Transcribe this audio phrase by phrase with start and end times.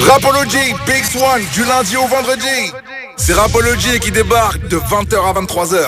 [0.00, 2.72] Rapology, Big Swan, du lundi au vendredi.
[3.16, 5.86] C'est Rapology qui débarque de 20h à 23h.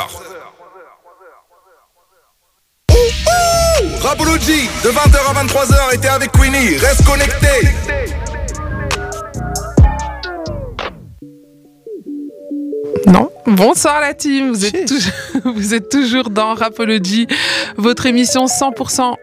[4.03, 6.77] Rapology, de 20h à 23h, était avec Queenie.
[6.77, 7.47] Reste connecté.
[13.07, 13.31] Non.
[13.47, 15.13] Bonsoir la team, vous êtes, toujours,
[15.55, 17.27] vous êtes toujours dans Rapology,
[17.77, 19.15] votre émission 100%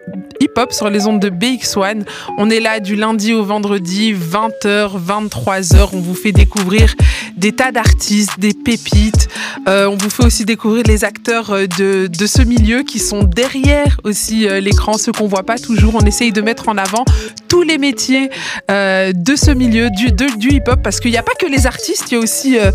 [0.70, 2.04] sur les ondes de BX1.
[2.36, 5.90] On est là du lundi au vendredi, 20h, 23h.
[5.92, 6.94] On vous fait découvrir
[7.36, 9.28] des tas d'artistes, des pépites.
[9.68, 13.22] Euh, on vous fait aussi découvrir les acteurs euh, de, de ce milieu qui sont
[13.22, 15.94] derrière aussi euh, l'écran, ceux qu'on voit pas toujours.
[15.94, 17.04] On essaye de mettre en avant
[17.48, 18.30] tous les métiers
[18.70, 21.66] euh, de ce milieu, du, de, du hip-hop, parce qu'il n'y a pas que les
[21.66, 22.70] artistes, il y a aussi euh,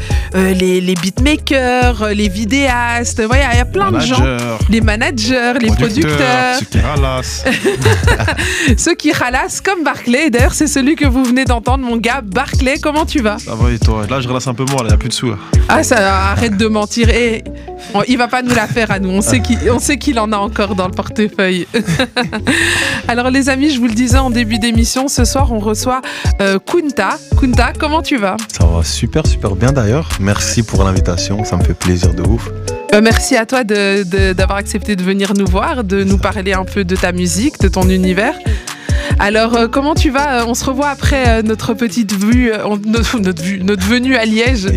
[0.53, 5.67] les, les beatmakers, les vidéastes, il y a plein Manager, de gens, les managers, les
[5.67, 7.43] producteurs, ralassent.
[8.77, 10.29] ceux qui ralassent comme Barclay.
[10.29, 12.21] D'ailleurs, c'est celui que vous venez d'entendre, mon gars.
[12.23, 13.39] Barclay, comment tu vas?
[13.39, 14.05] Ça va et toi?
[14.09, 15.29] Là, je ralasse un peu moins, il n'y a plus de sous.
[15.29, 15.37] là.
[15.69, 17.09] Ah, ça arrête de mentir.
[17.09, 17.43] Et
[17.93, 19.09] on- il va pas nous la faire à nous.
[19.09, 21.67] On sait qu'il, sait qu'il en a encore dans le portefeuille.
[23.07, 26.01] Alors, les amis, je vous le disais en début d'émission, ce soir, on reçoit
[26.41, 27.17] euh, Kunta.
[27.39, 28.37] Kunta, comment tu vas?
[28.57, 30.09] Ça va super, super bien d'ailleurs.
[30.19, 32.49] Merci pour l'invitation, ça me fait plaisir de ouf.
[32.93, 36.53] Euh, Merci à toi de- de- d'avoir accepté de venir nous voir, de nous parler
[36.53, 38.35] un peu de ta musique, de ton univers.
[39.19, 40.41] Alors, euh, comment tu vas?
[40.41, 44.15] Euh, On se revoit après euh, notre petite vue, euh, notre, notre vue, notre venue
[44.15, 44.67] à Liège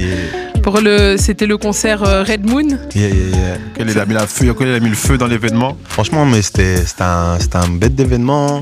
[0.63, 1.17] pour le.
[1.19, 2.69] C'était le concert euh, Red Moon.
[2.95, 3.59] yeah, yeah, yeah.
[3.75, 5.77] Quel il a mis la feu, quel il a mis le feu dans l'événement?
[5.85, 8.61] Franchement, mais c'était un, un bête d'événement.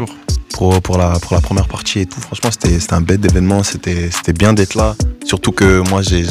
[0.55, 2.21] Pour, pour, la, pour la première partie et tout.
[2.21, 3.63] Franchement, c'était un bête d'événement.
[3.65, 4.95] C'était bien d'être là.
[5.25, 6.23] Surtout que moi, j'ai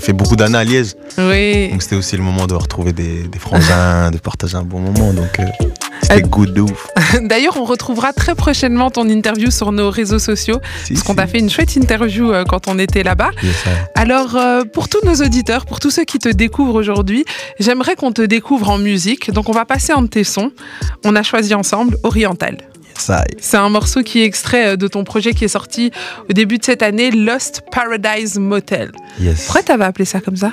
[0.00, 0.92] fait beaucoup d'années à Liège.
[1.18, 1.70] Oui.
[1.70, 5.12] Donc c'était aussi le moment de retrouver des, des frangins, de partager un bon moment.
[5.14, 5.44] Donc euh,
[6.02, 6.88] c'était Euh, good de ouf.
[7.22, 11.26] D'ailleurs, on retrouvera très prochainement ton interview sur nos réseaux sociaux, Si, parce qu'on t'a
[11.26, 13.30] fait une chouette interview euh, quand on était là-bas.
[13.42, 13.54] Yes.
[13.94, 17.24] Alors, euh, pour tous nos auditeurs, pour tous ceux qui te découvrent aujourd'hui,
[17.60, 19.30] j'aimerais qu'on te découvre en musique.
[19.32, 20.52] Donc, on va passer un de tes sons.
[21.04, 22.58] On a choisi ensemble Oriental.
[23.40, 25.90] C'est un morceau qui est extrait euh, de ton projet qui est sorti
[26.28, 28.92] au début de cette année, Lost Paradise Motel.
[29.20, 29.44] Yes.
[29.44, 30.52] Pourquoi t'avais appelé ça comme ça?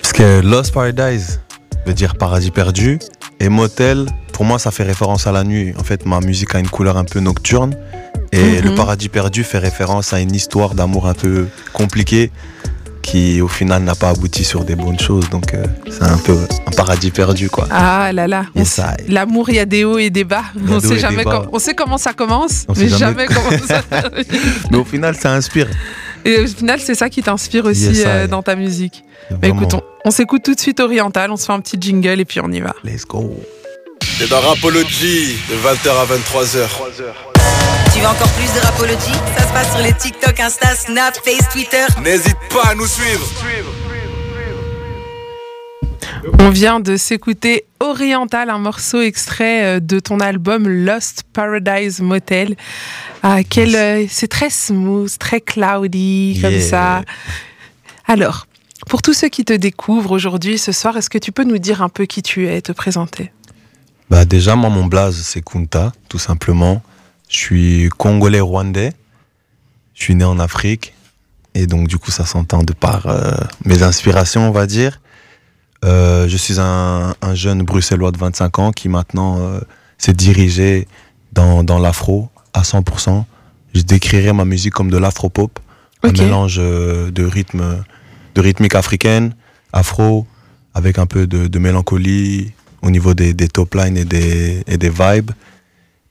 [0.00, 1.40] Parce que Lost Paradise
[1.86, 2.98] veut dire paradis perdu
[3.38, 5.72] et motel, pour moi, ça fait référence à la nuit.
[5.78, 7.74] En fait, ma musique a une couleur un peu nocturne
[8.32, 8.64] et Mhm.
[8.70, 12.30] le paradis perdu fait référence à une histoire d'amour un peu compliquée
[13.02, 15.28] qui, au final, n'a pas abouti sur des bonnes choses.
[15.30, 17.66] Donc, euh, c'est un peu un paradis perdu, quoi.
[17.70, 18.44] Ah là là.
[18.54, 18.80] Yes.
[19.08, 20.44] L'amour, il y a des hauts et des bas.
[20.68, 23.26] On sait jamais com- on sait comment ça commence, On mais jamais jamais.
[23.26, 24.24] comment ça termine.
[24.70, 25.68] Mais au final, ça inspire.
[26.24, 29.04] Et au final, c'est ça qui t'inspire aussi Yes, euh, dans ta musique.
[29.30, 29.62] Bah Vraiment.
[29.62, 32.24] écoute, on, on s'écoute tout de suite Oriental, on se fait un petit jingle et
[32.24, 32.74] puis on y va.
[32.84, 33.34] Let's go.
[34.18, 37.29] C'est dans Rapology, de 20h à 23h.
[37.92, 41.48] Tu veux encore plus de Rapology Ça se passe sur les TikTok, Insta, Snap, Face,
[41.52, 41.84] Twitter.
[42.02, 43.26] N'hésite pas à nous suivre.
[46.38, 52.56] On vient de s'écouter Oriental, un morceau extrait euh, de ton album Lost Paradise Motel.
[53.22, 56.60] Ah, quel, euh, c'est très smooth, très cloudy, comme Yeah.
[56.68, 57.02] ça.
[58.06, 58.46] Alors,
[58.88, 61.82] pour tous ceux qui te découvrent aujourd'hui, ce soir, est-ce que tu peux nous dire
[61.82, 63.32] un peu qui tu es, te présenter?
[64.10, 66.82] Bah déjà, moi, mon blaze, c'est Kunta, tout simplement.
[67.30, 68.92] Je suis congolais-rwandais.
[69.94, 70.92] Je suis né en Afrique.
[71.54, 73.32] Et donc, du coup, ça s'entend de par euh,
[73.64, 75.00] mes inspirations, on va dire.
[75.84, 79.60] Euh, je suis un, un jeune bruxellois de 25 ans qui maintenant euh,
[79.96, 80.86] s'est dirigé
[81.32, 83.24] dans, dans l'afro à 100%.
[83.74, 85.58] Je décrirais ma musique comme de l'afro-pop.
[86.02, 87.84] Un mélange de rythme,
[88.34, 89.34] de rythmique africaine,
[89.72, 90.26] afro,
[90.74, 92.52] avec un peu de, de mélancolie
[92.82, 95.30] au niveau des, des top lines et des, et des vibes.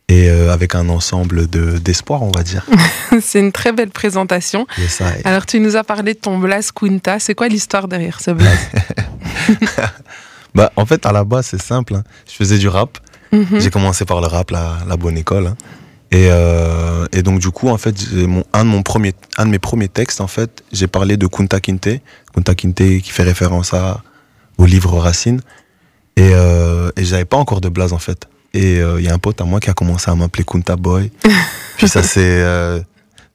[0.09, 2.65] Et euh, avec un ensemble de- d'espoir, on va dire.
[3.21, 4.65] C'est une très belle présentation.
[4.79, 5.21] Yes, I.
[5.23, 7.19] Alors, tu nous as parlé de ton Blas Kunta.
[7.19, 8.57] C'est quoi l'histoire derrière ce Blas?
[10.55, 11.93] Bah, en fait, à la base, c'est simple.
[11.95, 12.03] hein.
[12.27, 12.97] Je faisais du rap.
[13.31, 13.59] Mhm.
[13.59, 15.47] J'ai commencé par le rap, la, la bonne école.
[15.47, 15.55] hein.
[16.11, 19.51] Et, euh, et donc, du coup, en fait, mon, un, de mon premier, un de
[19.51, 21.89] mes premiers textes, en fait, j'ai parlé de Kunta Kinte.
[22.33, 24.01] Kunta Kinte qui fait référence à,
[24.57, 25.39] au livre Racine.
[26.17, 28.27] Et, euh, et j'avais pas encore de blaze, en fait.
[28.53, 30.75] Et euh, il y a un pote à moi qui a commencé à m'appeler Kunta
[30.75, 31.11] Boy.
[31.77, 32.79] Puis ça, c'est euh,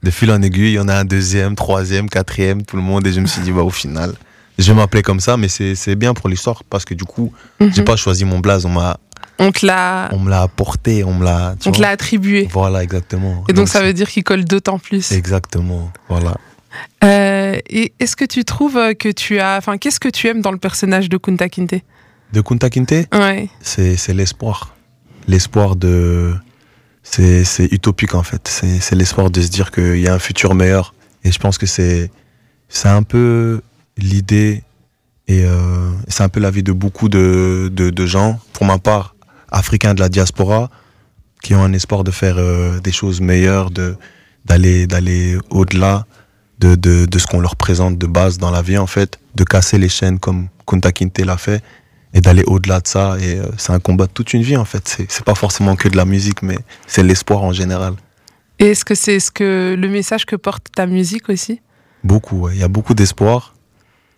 [0.03, 0.71] de fil en aiguille.
[0.73, 3.07] Il y en a un deuxième, troisième, quatrième, tout le monde.
[3.07, 4.13] Et je me suis dit, bah, au final,
[4.59, 5.37] je vais m'appeler comme ça.
[5.37, 7.85] Mais c'est bien pour l'histoire parce que du coup, j'ai Mhm.
[7.85, 8.67] pas choisi mon blaze.
[8.67, 8.99] On m'a
[9.39, 11.57] On te l'a, on me l'a apporté, on me l'a.
[11.67, 12.49] on te l'a attribué.
[12.53, 13.45] Voilà, exactement.
[13.49, 15.11] Et donc, ça veut dire qu'il colle d'autant plus.
[15.13, 16.35] Exactement, voilà.
[17.05, 19.57] Euh, et est-ce que tu trouves que tu as.
[19.59, 21.75] Enfin, qu'est-ce que tu aimes dans le personnage de Kunta Kinte?
[22.33, 23.49] De Kunta Kinte, Ouais.
[23.61, 24.74] c'est l'espoir.
[25.27, 26.35] L'espoir de,
[27.03, 28.49] c'est utopique en fait.
[28.49, 30.95] C'est l'espoir de se dire qu'il y a un futur meilleur.
[31.23, 32.11] Et je pense que c'est
[32.85, 33.61] un peu
[33.97, 34.63] l'idée
[35.27, 39.15] et euh, c'est un peu la vie de beaucoup de, de, gens, pour ma part,
[39.51, 40.71] africains de la diaspora,
[41.43, 43.71] qui ont un espoir de faire euh, des choses meilleures,
[44.45, 46.07] d'aller d'aller au-delà
[46.59, 49.45] de, de, de ce qu'on leur présente de base dans la vie en fait, de
[49.45, 51.63] casser les chaînes comme Kunta Kinte l'a fait
[52.15, 53.17] et d'aller au-delà de ça.
[53.21, 54.89] Et euh, c'est un combat de toute une vie en fait.
[54.89, 57.95] C'est c'est pas forcément que de la musique, mais c'est l'espoir en général.
[58.61, 61.61] Et est-ce que c'est ce que le message que porte ta musique aussi?
[62.05, 62.55] Beaucoup, ouais.
[62.55, 63.55] il y a beaucoup d'espoir.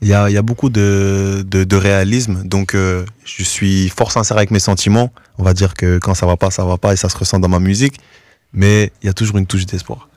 [0.02, 2.42] Il y a, y a beaucoup de, de, de réalisme.
[2.44, 5.10] Donc, euh, je suis fort sincère avec mes sentiments.
[5.38, 7.38] On va dire que quand ça va pas, ça va pas et ça se ressent
[7.38, 7.98] dans ma musique.
[8.52, 10.10] Mais il y a toujours une touche d'espoir.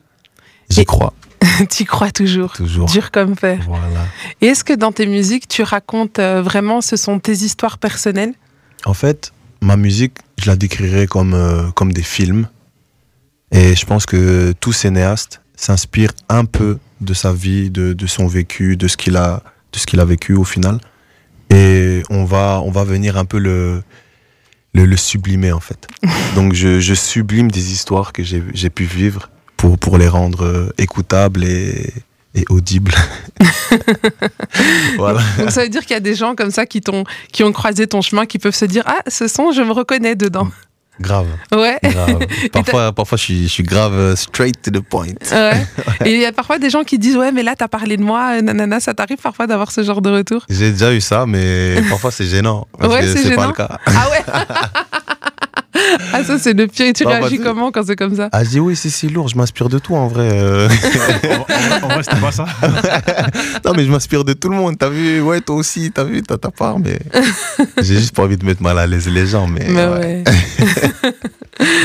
[0.70, 1.14] J'y Et- crois,
[1.70, 2.88] Tu crois toujours, toujours.
[2.88, 3.60] dur comme fer.
[3.68, 4.06] Voilà.
[4.42, 8.34] Et est-ce que dans tes musiques, tu racontes euh, vraiment, ce sont tes histoires personnelles?
[8.86, 9.32] En fait,
[9.62, 12.48] ma musique, je la décrirais comme, euh, comme des films.
[13.52, 18.28] Et je pense que tout cinéaste s'inspire un peu de sa vie, de, de son
[18.28, 19.44] vécu, de ce qu'il a,
[19.74, 20.80] de ce qu'il a vécu au final.
[21.50, 23.82] Et on va, on va venir un peu le,
[24.74, 25.88] le, le sublimer en fait.
[26.36, 30.46] Donc je, je sublime des histoires que j'ai j'ai pu vivre pour, pour les rendre
[30.46, 31.94] euh, écoutables et,
[32.34, 32.94] et audibles.
[34.98, 35.20] voilà.
[35.38, 37.52] Donc ça veut dire qu'il y a des gens comme ça qui, t'ont, qui ont
[37.52, 40.48] croisé ton chemin, qui peuvent se dire Ah, ce son, je me reconnais dedans.
[41.02, 41.28] Grave.
[41.54, 41.78] Ouais.
[41.82, 42.20] grave.
[42.52, 45.08] Parfois, parfois je, suis, je suis grave euh, straight to the point.
[45.32, 45.66] Ouais.
[46.06, 48.04] Et il y a parfois des gens qui disent Ouais, mais là, t'as parlé de
[48.04, 50.46] moi, euh, nanana, ça t'arrive parfois d'avoir ce genre de retour?
[50.50, 52.68] J'ai déjà eu ça, mais parfois c'est gênant.
[52.78, 53.48] Parce Ouais, que c'est c'est pas gênant.
[53.48, 53.78] le cas.
[53.86, 54.24] Ah ouais
[56.14, 56.88] Ah, ça, c'est le pire.
[56.88, 59.08] Et tu Non, réagis comment quand c'est comme ça Ah, je dis oui, c'est si
[59.10, 60.30] lourd, je m'inspire de tout en vrai.
[60.32, 60.68] euh.
[61.82, 62.46] En, en- en vrai, c'était pas ça.
[63.66, 64.78] non, mais je m'inspire de tout le monde.
[64.78, 67.00] T'as vu Ouais, toi aussi, t'as vu, t'as ta part, mais
[67.82, 69.48] j'ai juste pas envie de mettre mal à l'aise les gens.
[69.48, 70.24] Mais, Mais ouais.
[70.24, 71.14] ouais.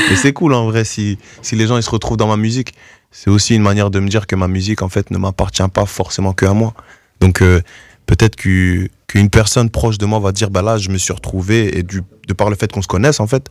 [0.09, 2.73] Mais c'est cool en vrai si, si les gens ils se retrouvent dans ma musique.
[3.11, 5.85] C'est aussi une manière de me dire que ma musique en fait ne m'appartient pas
[5.85, 6.73] forcément que à moi.
[7.21, 7.61] Donc euh,
[8.05, 11.77] peut-être que- qu'une personne proche de moi va dire bah là je me suis retrouvé
[11.77, 13.47] et du, de par le fait qu'on se connaisse en fait,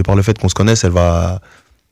[0.00, 1.40] de par le fait qu'on se connaisse, elle va,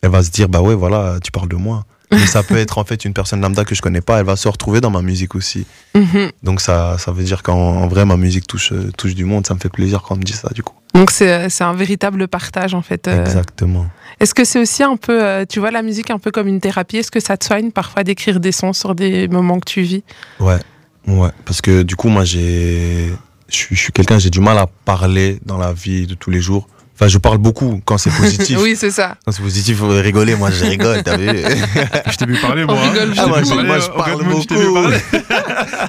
[0.02, 1.84] elle va se dire bah ouais voilà tu parles de moi.
[2.10, 4.36] Mais ça peut être en fait une personne lambda que je connais pas, elle va
[4.36, 5.66] se retrouver dans ma musique aussi.
[5.94, 6.30] Mhm.
[6.42, 9.52] Donc ça, ça veut dire qu'en en vrai ma musique touche, touche du monde, ça
[9.52, 10.74] me fait plaisir quand on me dit ça du coup.
[10.94, 13.08] Donc c'est, un véritable partage en fait.
[13.08, 13.20] euh.
[13.20, 13.86] Exactement.
[14.20, 16.60] Est-ce que c'est aussi un peu, euh, tu vois la musique un peu comme une
[16.60, 16.96] thérapie?
[16.96, 20.02] Est-ce que ça te soigne parfois d'écrire des sons sur des moments que tu vis?
[20.40, 20.58] Ouais,
[21.06, 21.30] ouais.
[21.44, 23.12] Parce que du coup, moi, j'ai,
[23.48, 26.66] je suis quelqu'un, j'ai du mal à parler dans la vie de tous les jours.
[27.00, 28.58] Enfin, je parle beaucoup quand c'est positif.
[28.62, 29.16] Oui, c'est ça.
[29.24, 30.34] Quand c'est positif, faut rigoler.
[30.34, 32.82] Moi, je rigole, t'as vu Je t'ai vu parler, On moi.
[32.90, 34.54] rigole Je Ah, moi, je- parler, moi, je au parle je beaucoup.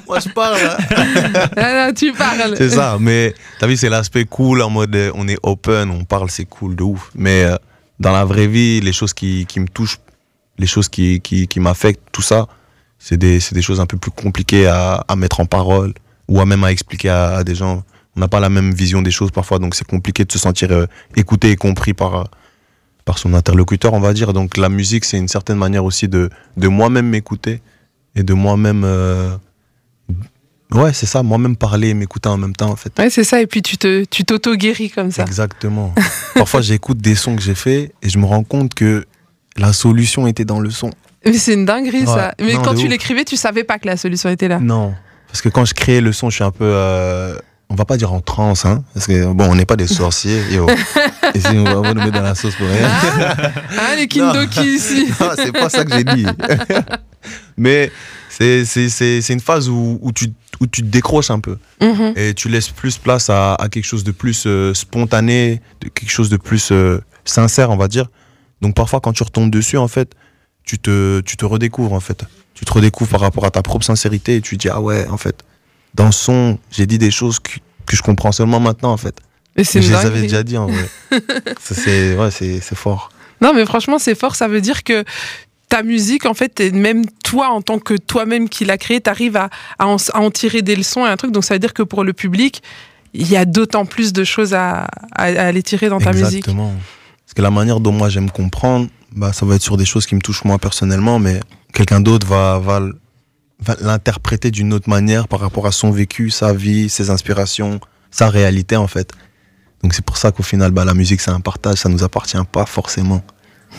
[0.07, 0.57] Moi, je parle.
[1.57, 2.53] non, tu parles.
[2.57, 2.97] C'est ça.
[2.99, 6.45] Mais t'as vu, c'est l'aspect cool en mode, euh, on est open, on parle, c'est
[6.45, 7.09] cool de ouf.
[7.15, 7.55] Mais euh,
[7.99, 9.97] dans la vraie vie, les choses qui, qui me touchent,
[10.59, 12.47] les choses qui, qui, qui m'affectent, tout ça,
[12.99, 15.93] c'est des, c'est des choses un peu plus compliquées à, à mettre en parole
[16.27, 17.83] ou à même à expliquer à, à des gens.
[18.19, 20.69] On n'a pas la même vision des choses parfois, donc c'est compliqué de se sentir
[20.73, 20.85] euh,
[21.15, 22.23] écouté et compris par, euh,
[23.05, 24.33] par son interlocuteur, on va dire.
[24.33, 27.61] Donc la musique, c'est une certaine manière aussi de, de moi-même m'écouter
[28.17, 28.83] et de moi-même.
[28.83, 29.37] euh,
[30.71, 32.91] Ouais, c'est ça, moi-même parler et m'écouter en même temps, en fait.
[32.99, 33.41] Ouais, c'est ça.
[33.41, 35.23] Et puis tu t'auto-guéris comme ça.
[35.23, 35.95] Exactement.
[36.35, 39.05] Parfois, j'écoute des sons que j'ai faits et je me rends compte que
[39.55, 40.91] la solution était dans le son.
[41.25, 42.33] Mais c'est une dinguerie ça.
[42.39, 44.59] Mais Non, quand tu l'écrivais, tu savais pas que la solution était là.
[44.59, 44.93] Non.
[45.27, 46.65] Parce que quand je créais le son, je suis un peu.
[46.65, 47.35] euh,
[47.69, 48.83] on va pas dire en transe, hein.
[48.93, 50.41] Parce que, bon, on n'est pas des sorciers.
[50.51, 50.67] Yo.
[51.35, 52.89] Et si on va on va nous mettre dans la sauce pour rien.
[53.77, 55.07] Ah, les Kindoki ici.
[55.19, 56.25] Non, c'est pas ça que j'ai dit.
[57.57, 57.91] Mais
[58.29, 60.27] c'est c'est- c'est- c'est une phase où, où, tu,
[60.59, 61.57] où tu te décroches un peu.
[61.81, 62.13] Mhm.
[62.15, 66.09] et tu laisses plus place à, à quelque chose de plus euh, spontané, de quelque
[66.11, 68.07] chose de plus euh, sincère, on va dire.
[68.61, 70.13] Donc parfois, quand tu retombes dessus, en fait,
[70.63, 72.23] tu te, tu te redécouvres, en fait.
[72.53, 75.07] Tu te redécouvres par rapport à ta propre sincérité et tu te dis, ah ouais,
[75.09, 75.43] en fait,
[75.93, 77.51] dans son, j'ai dit des choses que,
[77.85, 79.19] que je comprends seulement maintenant, en fait.
[79.55, 80.89] Et je les avais déjà dit, en vrai.
[81.61, 83.11] C'est ouais, c'est fort.
[83.41, 84.35] Non, mais franchement, c'est fort.
[84.35, 85.03] Ça veut dire que
[85.69, 89.37] ta musique, en fait, et même toi, en tant que toi-même qui l'as créée, t'arrives
[89.37, 91.31] à, à, en, à en tirer des leçons et un truc.
[91.31, 92.61] Donc, ça veut dire que pour le public,
[93.13, 96.39] il y a d'autant plus de choses à, à, aller tirer dans ta musique.
[96.39, 96.73] Exactement.
[97.25, 100.05] Parce que la manière dont moi j'aime comprendre, bah, ça va être sur des choses
[100.05, 101.39] qui me touchent moi personnellement, mais
[101.73, 102.81] quelqu'un d'autre va, va,
[103.61, 107.79] va l'interpréter d'une autre manière par rapport à son vécu, sa vie, ses inspirations,
[108.11, 109.11] sa réalité en fait.
[109.83, 112.37] Donc c'est pour ça qu'au final, bah, la musique c'est un partage, ça nous appartient
[112.51, 113.21] pas forcément.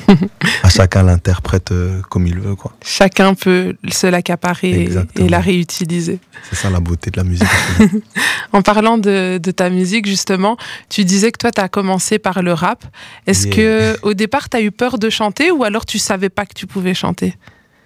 [0.62, 2.76] à chacun l'interprète euh, comme il veut, quoi.
[2.84, 6.20] Chacun peut se l'accaparer et- la réutiliser.
[6.48, 7.48] C'est ça la beauté de la musique.
[8.52, 10.56] En parlant de, de ta musique, justement,
[10.88, 12.84] tu disais que toi, tu as commencé par le rap.
[13.26, 13.56] Est-ce Yeah.
[13.56, 16.54] que au départ, tu as eu peur de chanter ou alors tu savais pas que
[16.54, 17.36] tu pouvais chanter?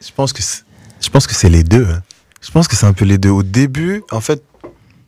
[0.06, 0.63] Je pense que c'est-
[1.04, 1.86] je pense que c'est les deux.
[1.90, 2.02] hein.
[2.40, 3.30] Je pense que c'est un peu les deux.
[3.30, 4.42] Au début, en fait,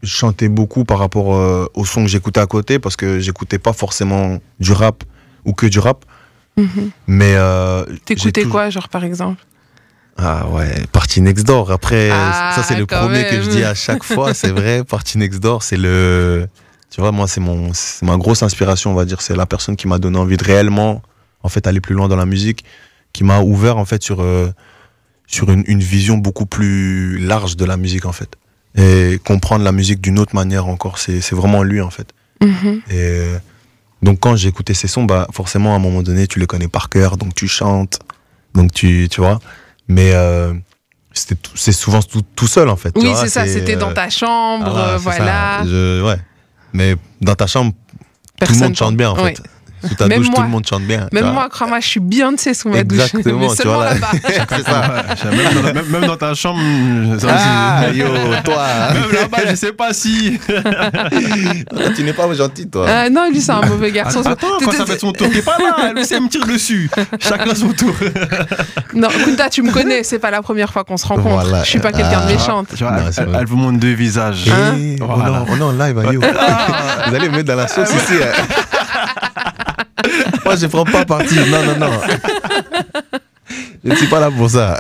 [0.02, 3.58] je chantais beaucoup par rapport euh, au son que j'écoutais à côté parce que j'écoutais
[3.58, 5.04] pas forcément du rap
[5.44, 6.04] ou que du rap.
[7.06, 9.44] Mais euh, T'écoutais quoi, genre par exemple?
[10.16, 11.70] Ah ouais, Party Next Door.
[11.70, 14.32] Après, Ah, ça c'est le premier que je dis à chaque fois.
[14.32, 16.48] C'est vrai, Party Next Door, c'est le.
[16.88, 19.20] Tu vois, moi c'est mon, c'est ma grosse inspiration, on va dire.
[19.20, 21.02] C'est la personne qui m'a donné envie de réellement,
[21.42, 22.64] en fait, aller plus loin dans la musique,
[23.12, 24.48] qui m'a ouvert en fait sur euh,
[25.26, 28.36] sur une, une vision beaucoup plus large de la musique en fait,
[28.76, 30.98] et comprendre la musique d'une autre manière encore.
[30.98, 32.08] C'est vraiment lui en fait.
[32.42, 32.80] Mhm.
[32.90, 33.38] Et euh,
[34.02, 36.88] donc quand j'écoutais ces sons, bah forcément à un moment donné tu les connais par
[36.88, 37.98] cœur, donc tu chantes,
[38.54, 39.40] donc tu tu vois.
[39.88, 40.52] Mais euh,
[41.12, 42.92] c'est souvent tout, tout seul en fait.
[42.96, 45.16] Oui, c'est ça, c'était euh, dans ta chambre, voilà, euh, c'est ça.
[45.16, 45.62] voilà.
[45.64, 46.18] Je- ouais.
[46.72, 47.96] Mais dans ta chambre, tout
[48.42, 49.34] le Personne monde chante bien en Oui.
[49.34, 49.42] fait.
[49.88, 50.44] Sous ta Même douche, tout moi.
[50.44, 51.08] le monde chante bien.
[51.12, 52.98] Même moi, crois-moi, je suis Beyoncé sous ma douche.
[53.14, 53.94] Exactement, tu vois, là.
[54.24, 55.04] c'est ça.
[55.30, 56.60] Même, dans, même- même dans ta chambre,
[57.18, 57.98] ça Ah, aussi.
[57.98, 58.06] yo,
[58.44, 58.64] toi.
[58.94, 60.38] Même là-bas, je sais pas si.
[61.96, 62.86] tu n'es pas gentil, toi.
[62.88, 64.20] Ah, non, lui, c'est un mauvais garçon.
[64.24, 65.92] Attends, quand ça fait son tour, t'es pas là.
[65.92, 66.90] Lui, c'est me tire dessus.
[67.20, 67.94] Chacun son tour.
[68.94, 71.28] Non, Kunta, tu me connais, c'est pas la première fois qu'on se rencontre.
[71.44, 71.62] Voilà.
[71.64, 72.32] Je suis pas quelqu'un de Ah.
[72.32, 72.68] méchante.
[72.76, 74.44] Tu vois, Non, elle, vous montre deux visages.
[74.48, 75.24] Hein Eh, on, Voilà.
[75.30, 76.20] est en- on est en live, hein, yo.
[76.20, 78.14] Vous allez me mettre dans la sauce ici.
[78.22, 78.42] hein.
[80.44, 81.34] Moi, je prends pas parti.
[81.34, 81.90] Non, non, non.
[83.84, 84.76] Je ne suis pas là pour ça.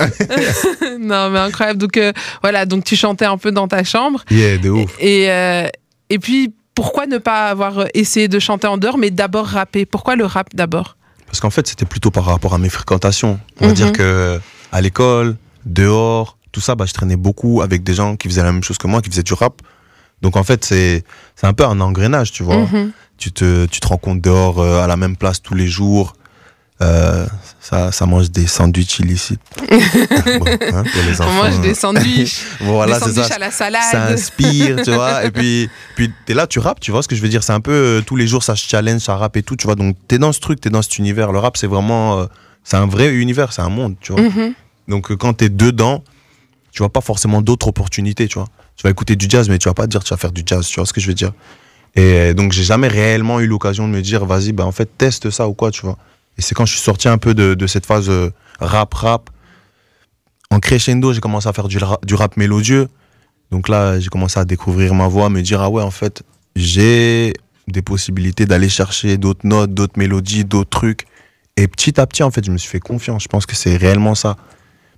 [1.00, 1.78] non, mais incroyable.
[1.78, 4.24] Donc, euh, voilà, donc tu chantais un peu dans ta chambre.
[4.30, 4.90] Yeah, de ouf.
[4.98, 5.68] Et, euh,
[6.10, 9.86] et puis, pourquoi ne pas avoir essayé de chanter en dehors, mais d'abord rapper?
[9.86, 10.96] Pourquoi le rap d'abord?
[11.26, 13.38] Parce qu'en fait, c'était plutôt par rapport à mes fréquentations.
[13.60, 13.74] On va Mhm.
[13.76, 14.40] dire que
[14.72, 18.52] à l'école, dehors, tout ça, bah, je traînais beaucoup avec des gens qui faisaient la
[18.52, 19.62] même chose que moi, qui faisaient du rap.
[20.22, 21.04] Donc en fait, c'est
[21.36, 22.56] c'est un peu un engrenage, tu vois.
[22.56, 22.90] Mhm.
[23.18, 26.14] Tu, te, tu te rencontres dehors euh, à la même place tous les jours.
[26.82, 27.26] Euh,
[27.58, 29.40] ça, ça mange des sandwichs illicites.
[29.70, 33.64] Bon, hein, pour les On mange des sandwichs, Voilà, des c'est sandwichs ça.
[33.64, 35.24] à la ça inspire, tu vois.
[35.24, 37.42] Et puis, puis t'es là, tu rappes, tu vois ce que je veux dire.
[37.42, 39.66] C'est un peu euh, tous les jours, ça se challenge, ça rappe et tout, tu
[39.66, 39.74] vois.
[39.76, 41.32] Donc, t'es dans ce truc, t'es dans cet univers.
[41.32, 42.20] Le rap, c'est vraiment.
[42.20, 42.26] euh,
[42.62, 44.20] c'est un vrai univers, c'est un monde, tu vois.
[44.20, 44.52] Mhm.
[44.88, 46.04] Donc, quand t'es dedans,
[46.72, 48.48] tu vois pas forcément d'autres opportunités, tu vois.
[48.76, 50.66] Tu vas écouter du jazz, mais tu vas pas dire tu vas faire du jazz,
[50.66, 51.32] tu vois ce que je veux dire.
[51.96, 54.88] Et euh, donc, j'ai jamais réellement eu l'occasion de me dire, vas-y, bah, en fait,
[54.98, 55.96] teste ça ou quoi, tu vois.
[56.38, 59.30] Et c'est quand je suis sorti un peu de, de cette phase euh, rap-rap.
[60.50, 62.88] En crescendo, j'ai commencé à faire du rap mélodieux.
[63.50, 66.22] Donc là, j'ai commencé à découvrir ma voix, me dire, ah ouais, en fait,
[66.54, 67.32] j'ai
[67.68, 71.06] des possibilités d'aller chercher d'autres notes, d'autres mélodies, d'autres trucs.
[71.56, 73.22] Et petit à petit, en fait, je me suis fait confiance.
[73.22, 74.36] Je pense que c'est réellement ça.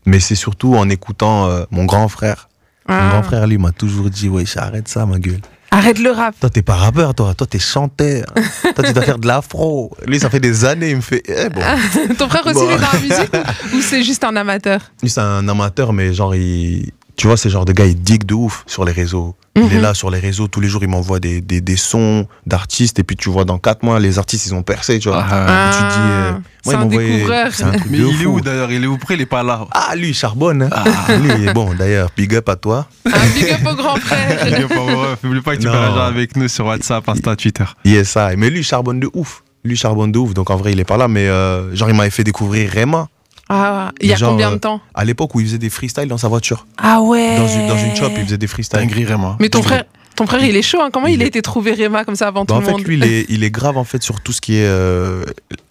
[0.06, 2.48] Mais c'est surtout en écoutant euh, mon grand frère.
[2.88, 3.08] Mon Ah.
[3.10, 5.40] grand frère, lui, m'a toujours dit, ouais, arrête ça, ma gueule.
[5.70, 6.34] Arrête le rap.
[6.40, 7.34] Toi, t'es pas rappeur, toi.
[7.34, 8.24] Toi, t'es chanteur.
[8.74, 9.94] toi, tu dois faire de l'afro.
[10.06, 11.60] Lui, ça fait des années, il me fait, eh bon.
[12.18, 12.68] Ton frère aussi, Bon.
[12.68, 13.34] il est dans la musique
[13.74, 14.80] ou, ou c'est juste un amateur?
[15.02, 16.90] Lui, c'est un amateur, mais genre, il...
[17.18, 19.34] tu vois, c'est le genre de gars, il digue de ouf sur les réseaux.
[19.56, 19.72] Il Mhm.
[19.72, 23.00] est là sur les réseaux, tous les jours, il m'envoie des, des, des sons d'artistes,
[23.00, 25.26] et puis tu vois, dans 4 mois, les artistes, ils ont percé, tu vois.
[25.28, 27.48] Ah, Et tu dis, euh, Ah, il un m'envoyait- découvreur.
[27.52, 28.70] C'est un truc Mais il est où d'ailleurs?
[28.70, 29.14] Il est où près?
[29.14, 29.66] Il est pas là.
[29.72, 30.62] Ah, lui, il charbonne.
[30.72, 31.18] Hein.
[31.18, 32.86] lui, bon, d'ailleurs, big up à toi.
[33.04, 34.46] Un big up au grand frère.
[34.46, 35.16] Est pas vrai.
[35.24, 37.64] N'oublie pas que tu peux réagir avec nous sur WhatsApp, Insta, Twitter.
[37.84, 38.36] Yes, I.
[38.36, 39.42] Mais lui, il charbonne de ouf.
[39.64, 40.34] Lui, il charbonne de ouf.
[40.34, 43.08] Donc, en vrai, il est pas là, mais euh, genre, il m'avait fait découvrir Rema
[43.48, 45.70] Ah, il y a Genre, combien de euh, temps à l'époque où il faisait des
[45.70, 46.66] freestyles dans sa voiture.
[46.76, 47.36] Ah ouais.
[47.36, 48.80] Dans une, dans une shop, il faisait des freestyles.
[48.80, 49.36] Dinguerie, vraiment.
[49.40, 49.84] Mais ton frère,
[50.16, 50.80] ton frère, il est chaud.
[50.82, 50.90] Hein.
[50.92, 52.72] Comment il, Il a été trouvé Réma comme ça avant Bah, tout en le fait,
[52.72, 55.24] monde lui, il est, il est grave en fait sur tout ce qui est euh,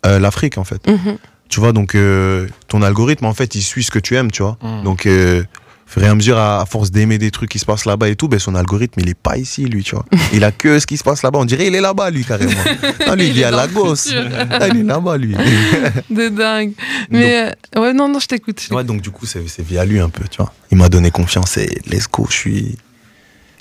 [0.06, 0.86] euh, l'Afrique en fait.
[0.88, 1.18] Mhm.
[1.50, 4.42] Tu vois, donc euh, ton algorithme en fait, il suit ce que tu aimes, tu
[4.44, 4.58] vois.
[4.62, 4.84] Mm.
[4.84, 5.44] Donc, euh,
[5.88, 8.16] fur et à mesure, à, à force d'aimer des trucs qui se passent là-bas et
[8.16, 10.06] tout, ben son algorithme, il est pas ici, lui, tu vois.
[10.34, 11.40] Il a que ce qui se passe là-bas.
[11.40, 12.52] On dirait il est là-bas, lui, carrément.
[13.08, 13.96] Non, lui, il, vit est à Lagos.
[14.50, 15.36] Ah, il est là-bas, lui.
[16.10, 16.74] De dingue.
[17.10, 18.68] Mais euh, ouais, non, non, je t'écoute.
[18.72, 20.54] Ouais, donc du coup, c'est via lui un peu, tu vois.
[20.72, 22.78] Il m'a donné confiance et let's go, je suis.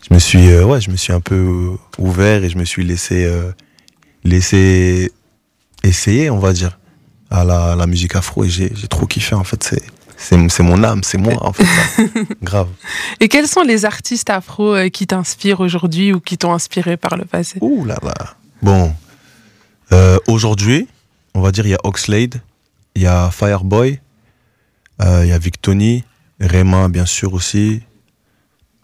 [0.08, 2.64] Je me suis, euh, ouais, je me suis un peu euh, ouvert et je me
[2.64, 3.50] suis laissé, euh,
[4.22, 5.10] laissé
[5.82, 6.78] essayer, on va dire,
[7.30, 9.62] à la, à la musique afro et j'ai j'ai trop kiffé, en fait.
[9.64, 9.82] C'est
[10.16, 11.64] c'est mon âme, c'est moi, en fait.
[12.42, 12.68] Grave.
[13.20, 17.16] Et quels sont les artistes afro euh, qui t'inspirent aujourd'hui ou qui t'ont inspiré par
[17.16, 17.58] le passé?
[17.60, 18.14] Ouh là là.
[18.62, 18.94] Bon,
[19.92, 20.88] Euh, aujourd'hui,
[21.34, 22.40] on va dire, il y a Oxlade,
[22.96, 24.00] il y a Fireboy,
[25.02, 26.02] euh, il y a Victony,
[26.40, 27.82] Rema, bien sûr aussi,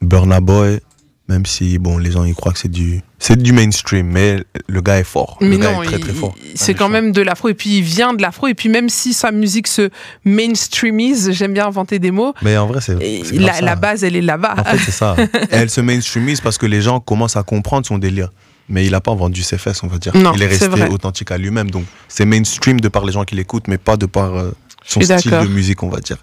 [0.00, 0.80] Burna Boy,
[1.28, 4.80] Même si, bon, les gens, ils croient que c'est du, c'est du mainstream, mais le
[4.82, 5.38] gars est fort.
[5.40, 6.34] Mais le gars non, est très, il- très fort.
[6.56, 9.14] c'est quand même de l'afro et puis il vient de l'afro et puis même si
[9.14, 9.88] sa musique se
[10.24, 12.96] mainstreamise, j'aime bien inventer des mots, Mais en vrai, c'est.
[13.34, 14.54] la, la base elle est là-bas.
[14.58, 15.14] En fait, c'est ça.
[15.50, 18.30] Elle se mainstreamise parce que les gens commencent à comprendre son délire.
[18.68, 20.16] Mais il a pas vendu ses fesses, on va dire.
[20.16, 21.70] Non, il est resté authentique à lui-même.
[21.70, 24.52] Donc, c'est mainstream de par les gens qui l'écoutent, mais pas de par euh,
[24.84, 26.18] son style de musique, on va dire.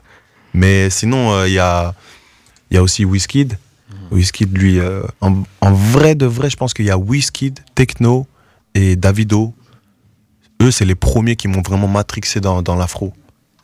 [0.54, 1.94] Mais sinon, euh, il y, a,
[2.72, 3.58] il y a aussi Wizkid.
[4.12, 8.28] Wizkid, lui, euh, en, vrai de vrai, je pense qu'il y a Wizkid, Techno
[8.74, 9.54] et Davido.
[10.62, 13.14] Eux, c'est les premiers qui m'ont vraiment matrixé dans, dans l'afro.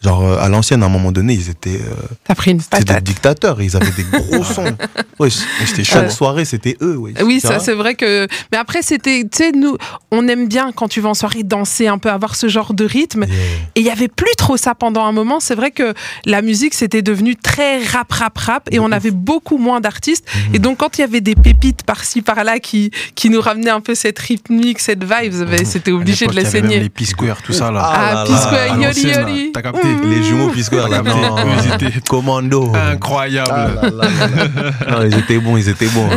[0.05, 1.81] Genre, euh, à l'ancienne, à un moment donné, ils étaient.
[1.81, 1.93] euh,
[2.25, 3.03] T'as pris une c'était des patate.
[3.03, 4.75] dictateurs, ils avaient des gros sons.
[5.19, 5.29] Ouais,
[5.65, 6.09] c'était chaque Ouais.
[6.11, 6.95] soirée, c'était eux.
[6.97, 7.13] Ouais.
[7.23, 8.27] Oui, ça c'est vrai que.
[8.51, 9.23] Mais après, c'était.
[9.23, 9.77] Tu sais, nous,
[10.11, 12.85] on aime bien quand tu vas en soirée danser un peu, avoir ce genre de
[12.85, 13.23] rythme.
[13.23, 13.33] Yeah.
[13.75, 15.39] Et il y avait plus trop ça pendant un moment.
[15.39, 15.93] C'est vrai que
[16.25, 18.67] la musique, c'était devenu très rap, rap, rap.
[18.71, 20.25] Et on avait beaucoup moins d'artistes.
[20.49, 20.55] Mhm.
[20.55, 23.81] Et donc, quand il y avait des pépites par-ci, par-là qui, qui nous ramenaient un
[23.81, 26.79] peu cette rythmique, cette vibe, ben, c'était obligé de les saigner.
[26.79, 27.81] Les P-Square, tout ça là.
[27.83, 29.01] Ah Ah, à Yoli.
[29.07, 29.51] Yoli.
[29.53, 29.94] T'as capté Mmh.
[30.03, 31.35] Les jumeaux Piscoire, là, non.
[31.63, 32.71] Ils étaient Commando.
[32.75, 33.49] incroyables.
[33.51, 34.91] Ah là là là là.
[34.99, 36.07] Non, ils étaient bons, ils étaient bons.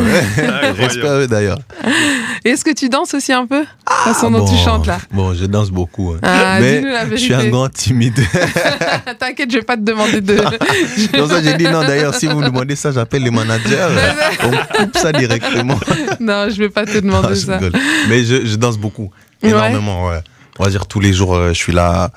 [0.77, 1.59] Respect à eux d'ailleurs.
[2.45, 3.63] Est-ce que tu danses aussi un peu?
[4.05, 4.97] La façon dont tu Bon, chantes là.
[5.11, 6.11] Bon, je danse beaucoup.
[6.13, 6.19] hein.
[6.23, 8.19] Ah, Mais la je suis un grand timide.
[9.19, 10.35] T'inquiète, je vais pas te demander de.
[11.17, 11.81] Dans ça, j'ai dit non.
[11.83, 13.87] D'ailleurs, si vous me demandez ça, j'appelle les managers.
[14.43, 15.79] On coupe ça directement.
[16.19, 17.59] non, je vais pas te demander Ah, je ça.
[18.09, 19.11] Mais je, je danse beaucoup.
[19.43, 19.49] Ouais.
[19.49, 20.19] Énormément, ouais.
[20.59, 22.11] On va dire tous les jours, euh, je suis là.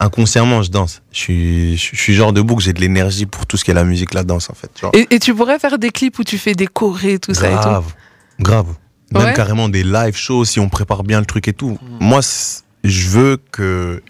[0.00, 1.02] Inconsciemment, je danse.
[1.12, 3.74] Je suis, je, suis genre debout que j'ai de l'énergie pour tout ce qui est
[3.74, 4.70] la musique, la danse, en fait.
[4.80, 7.48] Genre, Et, et tu pourrais faire des clips où tu fais des chorés, tout ça
[7.50, 7.60] et tout.
[7.60, 7.92] grave.
[8.38, 8.66] Grave.
[9.12, 9.32] Même Ouais.
[9.34, 11.78] carrément des live shows si on prépare bien le truc et tout.
[11.98, 14.02] Moi, c'est- je veux que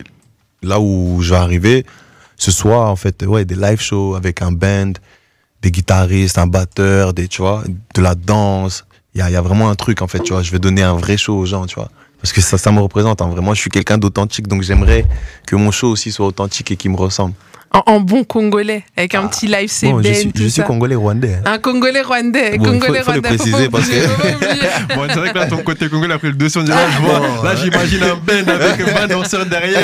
[0.63, 1.87] là où je vais arriver,
[2.37, 4.93] ce soit en fait ouais, des live shows avec un band,
[5.63, 7.63] des guitaristes, un batteur, des, tu vois,
[7.95, 8.85] de la danse.
[9.15, 10.43] Il y a, y a vraiment un truc en fait, tu vois.
[10.43, 11.91] Je veux donner un vrai show aux gens, tu vois.
[12.21, 13.21] Parce que ça, ça me représente.
[13.23, 15.05] En vrai, moi, je suis quelqu'un d'authentique, donc j'aimerais
[15.47, 17.35] que mon show aussi soit authentique et qu'il me ressemble.
[17.71, 20.95] En, en bon congolais, avec un petit live c'est Bon, je ben, suis, je congolais
[20.95, 21.35] rwandais.
[21.45, 21.53] hein.
[21.53, 22.57] Un congolais rwandais.
[22.57, 23.37] Bon, il faut- congolais faut le rwandais.
[23.37, 23.95] préciser parce que-.
[24.95, 26.59] Bon, c'est vrai que là, ton côté congolais a pris le dessus.
[26.59, 29.81] On dit, là, je vois, bon, là, j'imagine un band avec 20 danseurs derrière.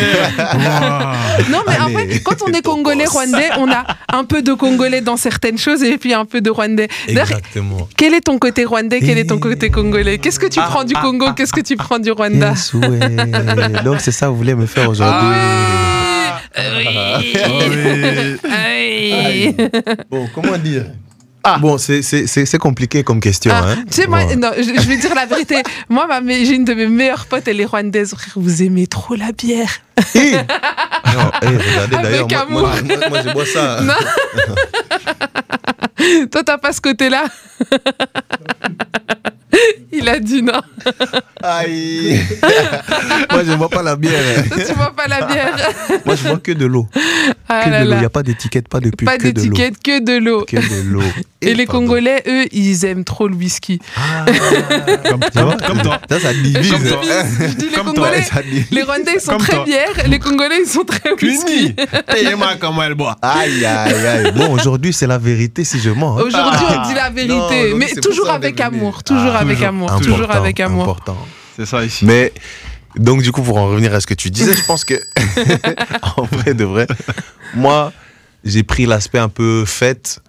[0.55, 1.53] Wow.
[1.53, 2.15] Non, mais en Allez.
[2.15, 5.83] fait, quand on est congolais rwandais, on a un peu de congolais dans certaines choses
[5.83, 6.89] et puis un peu de rwandais.
[7.07, 7.87] Exactement.
[7.99, 9.01] quel est ton côté rwandais?
[9.01, 10.17] Quel est ton côté congolais?
[10.17, 11.33] Qu'est-ce que tu Ah, prends du ah, Congo?
[11.35, 12.51] Qu'est-ce que tu prends du Rwanda?
[12.51, 13.83] Yes, ouais.
[13.85, 15.29] Donc c'est ça que vous voulez me faire aujourd'hui?
[16.57, 18.37] Oui.
[18.45, 19.57] Oui.
[20.11, 20.85] Bon, comment dire?
[21.61, 23.53] Bon, c'est- c'est c'est- c'est compliqué comme question.
[23.55, 23.77] Ah, hein.
[23.91, 24.37] tu sais, moi, Bon.
[24.41, 25.57] non, je, je vais dire la vérité.
[25.91, 28.15] Moi, ma j'ai une de mes meilleures potes, elle est rwandaise.
[28.15, 29.69] Frère, vous aimez trop la bière.
[30.15, 32.97] Hi Non, eh, regardez d'ailleurs, Avec moi, moi, amour.
[32.99, 33.81] moi, moi, je bois ça.
[33.85, 33.95] Non.
[36.31, 37.25] Toi, t'as pas ce côté-là
[39.93, 40.61] Il a dit non.
[41.43, 42.21] Aïe
[43.31, 44.45] Moi, je bois pas la bière.
[44.49, 45.57] Toi, tu bois pas la bière.
[46.05, 46.87] Moi, je bois que de l'eau.
[47.49, 47.97] Ah Que là de l'eau.
[47.97, 49.49] Il n'y a pas d'étiquette, pas de pub, Pas que de l'eau.
[49.55, 50.45] d'étiquette, que de l'eau.
[50.47, 51.03] Que de l'eau.
[51.47, 51.81] Et les pardon.
[51.87, 53.79] Congolais, eux, ils aiment trop le whisky.
[53.97, 54.25] Ah,
[55.09, 56.01] Comme, tu vois comme, toi.
[56.11, 56.71] Ça, ça divise.
[56.71, 57.01] Comme toi.
[57.03, 58.23] Je dis les Comme toi, Congolais.
[58.23, 58.67] Ça divise.
[58.71, 59.65] Les Rwandais, ils sont Comme très toi.
[59.65, 60.09] bières.
[60.09, 61.75] Les Congolais, ils sont très whisky.
[61.75, 61.77] Cuny.
[62.09, 63.17] T'es-moi comment elle boit.
[63.23, 64.33] Aïe, aïe, aïe.
[64.37, 66.19] Bon, aujourd'hui, c'est la vérité si je mens.
[66.19, 66.23] hein.
[66.23, 66.83] Aujourd'hui, Ah.
[66.85, 67.75] on dit la vérité.
[67.77, 69.03] mais toujours avec amour.
[69.03, 69.69] Toujours Ah, avec toujours.
[69.69, 69.97] amour.
[70.01, 70.83] Toujours Important, avec amour.
[70.85, 71.19] Important.
[71.57, 72.05] C'est ça ici.
[72.05, 72.33] Mais
[72.97, 74.95] donc du coup pour en revenir à ce que tu disais, je pense que
[76.17, 76.87] en vrai de vrai,
[77.55, 77.93] moi
[78.45, 80.21] j'ai pris l'aspect un peu fête,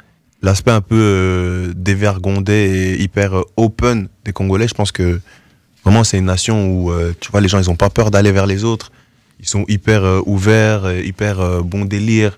[0.45, 2.53] l'aspect un peu euh, dévergondé
[2.97, 4.67] et hyper euh, open des Congolais.
[4.67, 5.19] Je pense que
[5.83, 8.31] vraiment c'est une nation où euh, tu vois les gens ils ont pas peur d'aller
[8.31, 8.91] vers les autres,
[9.39, 12.37] ils sont hyper ouverts, hyper bon délire,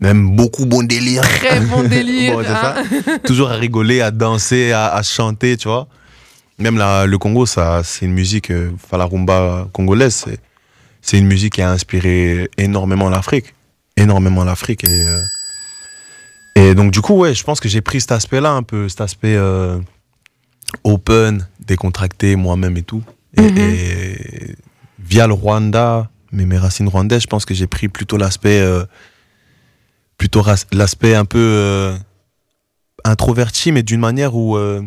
[0.00, 1.22] même beaucoup bon délire.
[1.22, 2.34] Très bon délire.
[2.34, 2.44] Bon, hein.
[2.44, 3.18] ça.
[3.24, 5.88] Toujours à rigoler, à danser, à, à chanter, tu vois.
[6.58, 10.38] Même la- le Congo, ça, c'est une musique, enfin, la rumba congolaise, c'est,
[11.02, 13.54] c'est une musique qui a inspiré énormément l'Afrique.
[13.96, 14.84] Énormément l'Afrique.
[14.84, 15.20] Et, euh,
[16.54, 19.00] et donc, du coup, ouais, je pense que j'ai pris cet aspect-là un peu, cet
[19.00, 19.78] aspect euh,
[20.84, 23.02] open, décontracté, moi-même et tout.
[23.36, 23.58] Et, Mhm.
[23.58, 24.54] et
[24.98, 28.84] via le Rwanda, mais mes racines rwandaises, je pense que j'ai pris plutôt l'aspect, euh,
[30.18, 31.96] plutôt l'aspect un peu euh,
[33.04, 34.86] introverti, mais d'une manière où, où,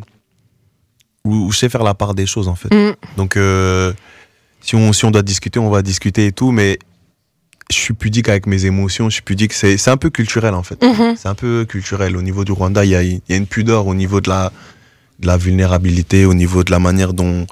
[1.25, 2.73] où je sais faire la part des choses, en fait.
[2.73, 2.95] Mm.
[3.17, 3.38] Donc,
[4.62, 6.80] si, on, si on doit discuter, on va discuter et tout, mais
[7.71, 10.82] je suis pudique avec mes émotions, je suis pudique, c'est un peu culturel, en fait.
[10.84, 11.15] Mhm.
[11.17, 12.15] C'est un peu culturel.
[12.15, 14.51] Au niveau du Rwanda, il y a, y a une pudeur au niveau de la,
[15.19, 17.45] de la vulnérabilité, au niveau de la manière dont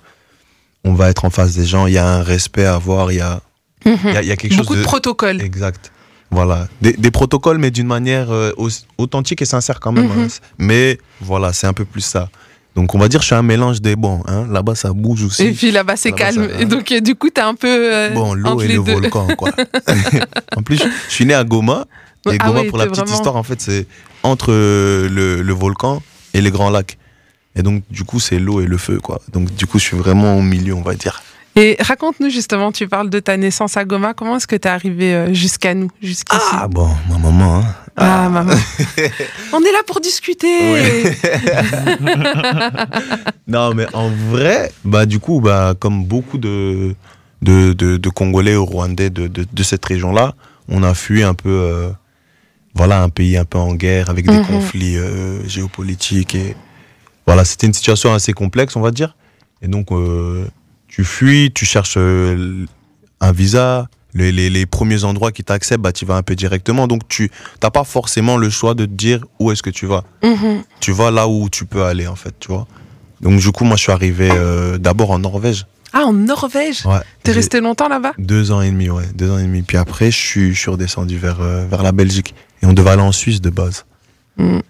[0.86, 1.88] on va être en face des gens.
[1.88, 3.42] Il y a un respect à avoir, il y a,
[3.86, 4.86] il y a, y a quelque Beaucoup chose de de...
[4.88, 5.42] protocoles.
[5.42, 5.92] Exact.
[6.32, 6.68] Voilà.
[6.82, 10.08] Des, des protocoles, mais d'une manière euh, au- authentique et sincère quand même.
[10.08, 10.24] Mhm.
[10.24, 10.28] hein.
[10.58, 12.30] Mais voilà, c'est un peu plus ça.
[12.76, 14.22] Donc on va dire je suis un mélange des bons.
[14.28, 14.48] Hein.
[14.52, 15.44] Là-bas ça bouge aussi.
[15.48, 16.50] Et puis là-bas c'est calme.
[16.50, 18.92] ça- Et donc du coup t'es un peu euh, Bon, l'eau et les le deux.
[18.94, 19.52] volcan, quoi.
[20.58, 21.86] en plus, je suis né à Goma.
[22.32, 23.86] Et Ah Goma, oui, pour la petite vraiment- histoire, en fait, c'est
[24.24, 26.02] entre euh, le, le volcan
[26.34, 26.98] et les grands lacs.
[27.56, 29.22] Et donc, du coup, c'est l'eau et le feu, quoi.
[29.32, 31.22] Donc, du coup, je suis vraiment au milieu, on va dire.
[31.58, 34.14] Et raconte-nous justement, tu parles de ta naissance à Goma.
[34.14, 36.42] Comment est-ce que t'es arrivé euh, jusqu'à nous, jusqu'ici?
[36.52, 37.64] Ah, bon, ma maman, hein.
[37.96, 38.54] Ah, maman.
[39.54, 40.48] On est là pour discuter.
[43.48, 46.96] Non, mais en vrai, bah, du coup, bah, comme beaucoup de,
[47.42, 50.34] de, de, de Congolais ou Rwandais de, de, de cette région-là,
[50.68, 51.90] on a fui un peu, euh,
[52.74, 54.46] voilà, un pays un peu en guerre avec des Mhm.
[54.48, 56.34] conflits euh, géopolitiques.
[56.36, 56.56] Et
[57.28, 59.16] voilà, c'était une situation assez complexe, on va dire.
[59.62, 60.46] Et donc, euh,
[60.96, 62.66] tu fuis, tu cherches euh,
[63.20, 63.88] un visa.
[64.14, 66.88] Les, les, les premiers endroits qui t'acceptent, bah, tu vas un peu directement.
[66.88, 67.30] Donc, tu
[67.62, 70.64] n'as pas forcément le choix de te dire où est-ce que tu vas Mhm.
[70.80, 72.66] tu vas là où tu peux aller en fait, tu vois.
[73.20, 75.66] Donc du coup, moi je suis arrivé euh, d'abord en Norvège.
[75.92, 76.86] Ah, en Norvège?
[76.86, 77.00] Ouais.
[77.24, 78.14] T'es resté longtemps là-bas?
[78.18, 79.64] deux ans et demi, ouais, deux ans et demi.
[79.64, 82.92] Puis après, je suis, je suis redescendu vers euh, vers la Belgique et on devait
[82.92, 83.86] aller en Suisse de base.
[84.38, 84.56] Mm.
[84.56, 84.64] Donc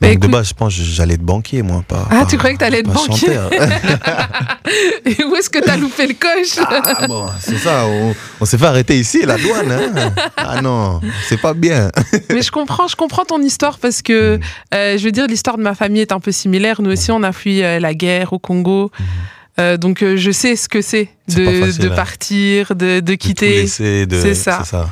[0.00, 2.06] Bah, de écoute- base, je pense que j'allais être banquier, moi, pas.
[2.10, 3.38] Ah, pas- tu croyais que t'allais être banquier.
[5.06, 7.86] Et où est-ce que t'as loupé le coche ah bon, c'est ça.
[7.86, 9.70] On, on s'est fait arrêter ici, la douane.
[9.72, 11.90] Hein ah non, c'est pas bien.
[12.30, 14.38] Mais je comprends, je comprends ton histoire parce que,
[14.74, 16.82] euh, je veux dire, l'histoire de ma famille est un peu similaire.
[16.82, 18.90] Nous aussi, on a fui euh, la guerre au Congo.
[19.60, 21.94] Euh, donc, je sais ce que c'est de, facile, de hein.
[21.94, 23.62] partir, de, de De tout quitter.
[23.62, 24.60] laisser, de- C'est ça.
[24.64, 24.88] C'est ça.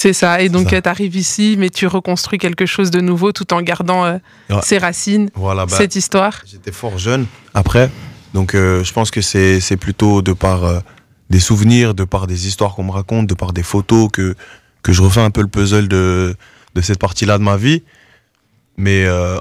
[0.00, 0.40] C'est ça.
[0.40, 0.80] Et donc, ça.
[0.80, 4.60] tu arrives ici, mais tu reconstruis quelque chose de nouveau tout en gardant euh, Ouais.
[4.62, 5.66] ses racines, Voilà.
[5.66, 6.34] Bah, cette histoire.
[6.46, 7.90] J'étais fort jeune après,
[8.32, 10.78] donc euh, je pense que c'est plutôt de par euh,
[11.30, 14.36] des souvenirs, de par des histoires qu'on me raconte, de par des photos que
[14.84, 16.36] que je refais un peu le puzzle de
[16.76, 17.82] de cette partie-là de ma vie,
[18.76, 19.38] mais euh,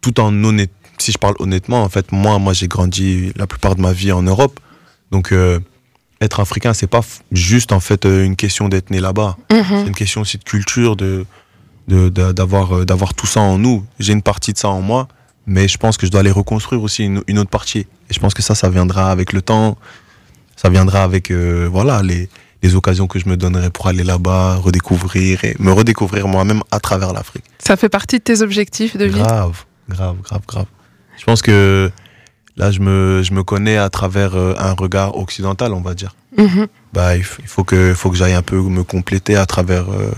[0.00, 0.70] tout en honnête.
[0.96, 4.10] Si je parle honnêtement, en fait, moi, moi, j'ai grandi la plupart de ma vie
[4.10, 4.58] en Europe,
[5.12, 5.60] donc euh,
[6.20, 7.00] être africain, c'est pas
[7.32, 9.36] juste en fait euh, une question d'être né là-bas.
[9.50, 9.64] Mhm.
[9.68, 11.26] C'est une question aussi de culture, de
[11.88, 13.84] d'avoir euh, d'avoir tout ça en nous.
[13.98, 15.08] J'ai une partie de ça en moi,
[15.46, 17.86] mais je pense que je dois aller reconstruire aussi une, une autre partie.
[18.10, 19.78] Et je pense que ça, ça viendra avec le temps.
[20.56, 22.28] Ça viendra avec euh, voilà les,
[22.62, 26.80] les occasions que je me donnerai pour aller là-bas, redécouvrir et me redécouvrir moi-même à
[26.80, 27.44] travers l'Afrique.
[27.58, 29.20] Ça fait partie de tes objectifs de vie?
[29.20, 30.66] Grave, grave, grave, grave.
[31.16, 31.90] Je pense que
[32.58, 36.14] là, je me, je me connais à travers euh, un regard occidental, on va dire
[36.36, 36.66] Mhm.
[36.92, 40.10] bah, il faut que, faut que j'aille un peu me compléter à travers euh,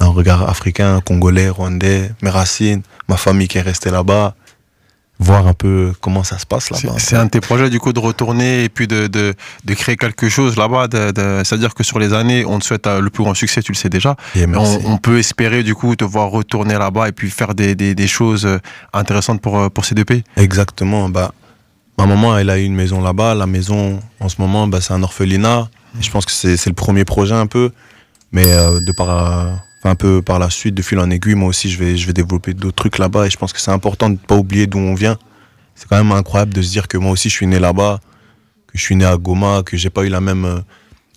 [0.00, 4.34] un regard africain, congolais, rwandais, mes racines, ma famille qui est restée là-bas,
[5.18, 6.94] voir un peu comment ça se passe là-bas.
[6.96, 9.34] C'est c'est un de tes projets du coup de retourner et puis de, de,
[9.66, 10.88] de créer quelque chose là-bas.
[10.88, 13.60] de- de- C'est-à-dire que sur les années, on te souhaite euh, le plus grand succès,
[13.60, 14.16] tu le sais déjà.
[14.86, 17.94] On, on peut espérer du coup te voir retourner là-bas et puis faire des, des,
[17.94, 18.48] des choses
[18.94, 20.24] intéressantes pour, pour ces deux pays.
[20.38, 21.10] Exactement.
[21.10, 21.32] Bah,
[22.00, 23.34] ma maman, elle a eu une maison là-bas.
[23.34, 25.68] La maison, en ce moment, bah, c'est un orphelinat.
[26.00, 27.70] Je pense que c'est le premier projet un peu.
[28.32, 29.52] Mais euh, de par, euh,
[29.84, 32.12] un peu par la suite, de fil en aiguille, moi aussi, je vais, je vais
[32.12, 33.26] développer d'autres trucs là-bas.
[33.26, 35.18] Et je pense que c'est important de ne pas oublier d'où on vient.
[35.74, 38.00] C'est quand même incroyable de se dire que moi aussi, je suis né là-bas,
[38.68, 40.60] que je suis né à Goma, que j'ai pas eu la même, euh,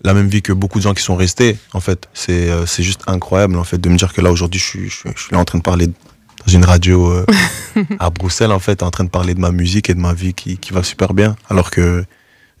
[0.02, 1.56] la même vie que beaucoup de gens qui sont restés.
[1.72, 4.88] En fait, c'est juste incroyable en fait de me dire que là aujourd'hui, je je
[4.88, 5.88] suis là en train de parler
[6.46, 7.26] dans une radio euh,
[7.98, 10.34] à Bruxelles en fait, en train de parler de ma musique et de ma vie
[10.34, 12.04] qui, qui va super bien, alors que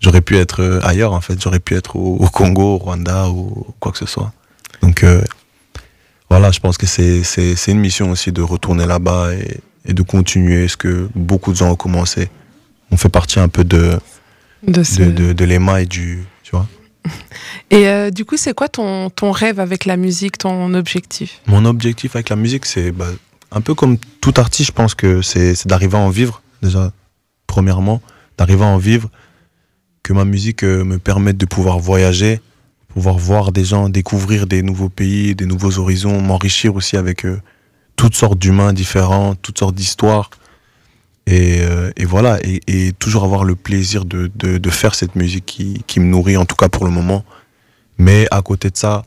[0.00, 3.28] j'aurais pu être euh, ailleurs en fait, j'aurais pu être au, au Congo, au Rwanda
[3.28, 4.32] ou quoi que ce soit.
[4.82, 5.22] Donc euh,
[6.30, 7.22] voilà, je pense que c'est
[7.68, 11.70] une mission aussi de retourner là-bas et, et de continuer ce que beaucoup de gens
[11.70, 12.28] ont commencé.
[12.90, 13.98] On fait partie un peu de
[14.66, 16.66] de ce- de, de, de l'émail du, tu vois.
[17.70, 21.40] Et euh, du coup, c'est quoi ton, ton rêve avec la musique, ton objectif?
[21.46, 23.08] Mon objectif avec la musique, c'est bah,
[23.54, 26.92] un peu comme tout artiste, je pense que c'est d'arriver à en vivre, déjà,
[27.46, 28.02] premièrement,
[28.36, 29.08] d'arriver à en vivre,
[30.02, 32.40] que ma musique euh, me permette de pouvoir voyager,
[32.88, 37.40] pouvoir voir des gens, découvrir des nouveaux pays, des nouveaux horizons, m'enrichir aussi avec euh,
[37.96, 40.30] toutes sortes d'humains différents, toutes sortes d'histoires.
[41.26, 46.06] Et, euh, voilà, et, toujours avoir le plaisir de faire cette musique qui, qui me
[46.06, 47.24] nourrit, en tout cas pour le moment.
[47.96, 49.04] Mais à côté de ça,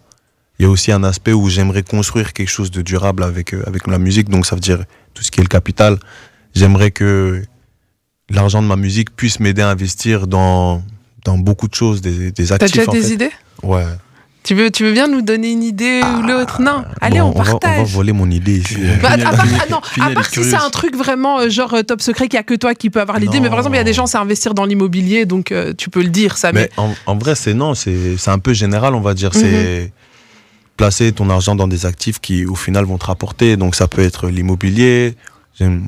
[0.59, 3.63] il y a aussi un aspect où j'aimerais construire quelque chose de durable avec, euh,
[3.67, 4.29] avec la musique.
[4.29, 5.97] Donc ça veut dire tout ce qui est le capital.
[6.55, 7.43] J'aimerais que
[8.29, 10.83] l'argent de ma musique puisse m'aider à investir dans,
[11.23, 12.71] dans beaucoup de choses, des, des T'as actifs.
[12.75, 13.13] déjà en des fait.
[13.13, 13.31] idées?
[13.63, 13.85] Ouais.
[14.43, 16.61] tu veux, tu veux bien nous donner une idée ou l'autre?
[16.61, 17.89] Non, allez, Ah, Bon, on va- on va partage.
[17.91, 18.77] voler mon idée ici.
[19.01, 21.83] Bah, à part, ah non, à part si c'est un truc vraiment euh, genre euh,
[21.83, 23.79] top secret qu'il n'y a que toi qui peux avoir l'idée, mais par exemple, il
[23.79, 26.51] y a des gens, c'est investir dans l'immobilier, donc euh, tu peux le dire, ça.
[26.51, 29.29] Mais, Mais en, en vrai, c'est non, c'est un peu général, on va dire.
[29.35, 29.39] Mhm.
[29.41, 29.91] C'est
[30.77, 33.57] placer ton argent dans des actifs qui, au final, vont te rapporter.
[33.57, 35.15] Donc, ça peut être l'immobilier.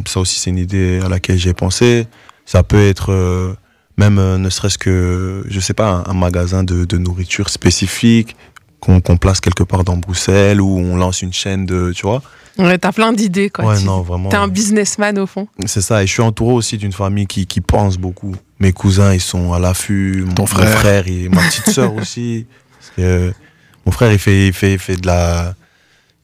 [0.06, 2.08] Ça aussi, c'est une idée à laquelle j'ai pensé.
[2.46, 3.54] Ça peut être euh,
[3.98, 8.36] même ne serait-ce que, je sais pas, un, magasin de, de, nourriture spécifique
[8.80, 12.24] qu'on place quelque part dans Bruxelles ou on lance une chaîne de, tu vois.
[12.58, 13.66] Ouais, t'as plein d'idées, quoi.
[13.66, 14.30] Ouais, non, vraiment.
[14.30, 15.48] T'es un businessman, au fond.
[15.66, 18.36] C'est ça, et je suis entouré aussi d'une famille qui, qui pense beaucoup.
[18.60, 20.26] Mes cousins, ils sont à l'affût.
[20.38, 20.80] Mon, frère.
[20.80, 22.48] frère et ma petite sœur aussi.
[23.86, 25.54] Mon frère, il fait, il fait, il fait de la.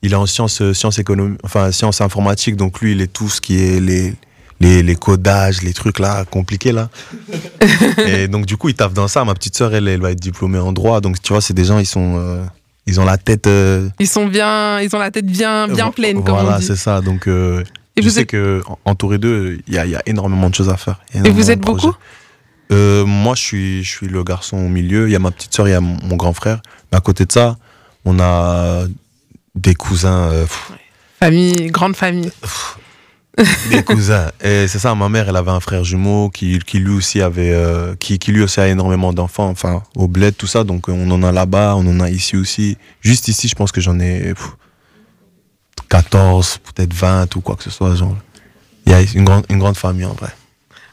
[0.02, 3.40] Il est en sciences, sciences économiques, enfin, sciences informatiques, donc lui, il est tout ce
[3.40, 4.14] qui est les,
[4.60, 6.90] les, les codages, les trucs là, compliqués là.
[8.06, 9.24] et donc, du coup, il taffe dans ça.
[9.24, 11.00] Ma petite sœur, elle, elle va être diplômée en droit.
[11.00, 12.16] Donc, tu vois, c'est des gens, ils sont.
[12.18, 12.44] Euh,
[12.86, 13.46] ils ont la tête.
[13.46, 17.00] Euh, ils sont bien, ils ont la tête bien, bien pleine, comme voilà, c'est ça.
[17.00, 17.64] Donc, euh,
[17.96, 18.28] et je vous sais êtes...
[18.28, 21.00] que entouré d'eux, il y a, y a, énormément de choses à faire.
[21.12, 21.94] Et vous êtes beaucoup?
[22.72, 25.08] Euh, Moi, je suis, je suis le garçon au milieu.
[25.08, 26.60] Il y a ma petite soeur, il y a mon grand frère.
[26.90, 27.56] Mais à côté de ça,
[28.04, 28.84] on a
[29.54, 30.30] des cousins.
[30.30, 30.46] Euh,
[31.18, 32.30] famille, grande famille.
[33.70, 34.30] des cousins.
[34.42, 37.52] Et c'est ça, ma mère, elle avait un frère jumeau qui, qui lui aussi avait,
[37.52, 40.64] euh, qui, qui, lui aussi a énormément d'enfants, enfin, au bled, tout ça.
[40.64, 42.78] Donc, on en a là-bas, on en a ici aussi.
[43.00, 44.56] Juste ici, je pense que j'en ai pff,
[45.88, 47.94] 14, peut-être 20 ou quoi que ce soit.
[47.94, 48.16] Genre.
[48.86, 50.30] Il y a une grande, une grande famille en vrai.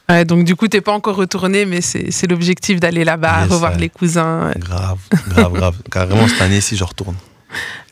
[0.08, 3.72] Ouais, donc du coup, t'es pas encore retourné, mais c'est l'objectif d'aller là-bas, yes, revoir
[3.72, 3.78] ouais.
[3.78, 4.52] les cousins.
[4.58, 5.76] Grave, grave, grave.
[5.90, 7.16] Carrément, cette année-ci, je retourne.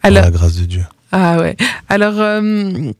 [0.03, 0.85] Alors, la grâce de Dieu.
[1.11, 1.57] Ah ouais.
[1.89, 2.93] Alors, euh,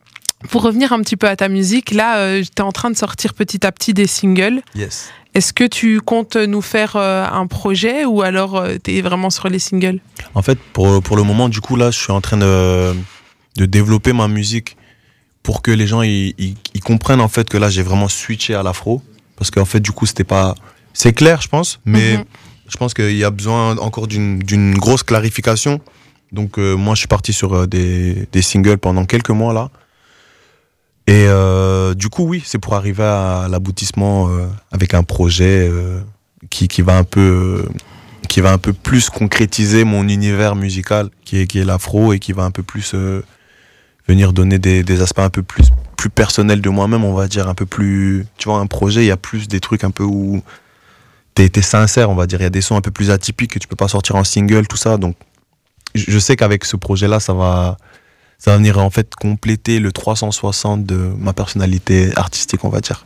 [0.49, 2.97] pour revenir un petit peu à ta musique, là, euh, tu es en train de
[2.97, 4.61] sortir petit à petit des singles.
[4.75, 5.11] Yes.
[5.33, 9.29] Est-ce que tu comptes nous faire euh, un projet ou alors euh, tu es vraiment
[9.29, 9.99] sur les singles?
[10.35, 12.93] En fait, pour, pour le moment, du coup, là, je suis en train de,
[13.57, 14.77] de développer ma musique
[15.43, 18.55] pour que les gens ils, ils, ils comprennent en fait que là, j'ai vraiment switché
[18.55, 19.01] à l'afro.
[19.35, 20.55] Parce qu'en fait, du coup, c'était pas.
[20.93, 22.25] C'est clair, je pense, mais mm -hmm.
[22.71, 25.81] je pense qu'il y a besoin encore d'une grosse clarification.
[26.31, 29.69] Donc, euh, moi, je suis parti sur des, des singles pendant quelques mois là.
[31.07, 35.99] Et euh, du coup, oui, c'est pour arriver à l'aboutissement euh, avec un projet euh,
[36.49, 37.65] qui, qui, va un peu,
[38.29, 42.19] qui va un peu plus concrétiser mon univers musical, qui est, qui est l'afro, et
[42.19, 42.95] qui va un peu plus
[44.07, 47.55] venir donner des, aspects un peu plus, plus personnels de moi-même, on va dire, un
[47.55, 48.25] peu plus...
[48.37, 50.41] Tu vois, un projet, il y a plus des trucs un peu où
[51.35, 52.39] t'es es sincère, on va dire.
[52.39, 54.23] Il y a des sons un peu plus atypiques que tu peux pas sortir en
[54.23, 54.97] single, tout ça.
[54.97, 55.15] Donc,
[55.95, 57.77] je sais qu'avec ce projet-là, ça va
[58.43, 63.05] ça va venir en fait compléter le 360 de ma personnalité artistique, on va dire.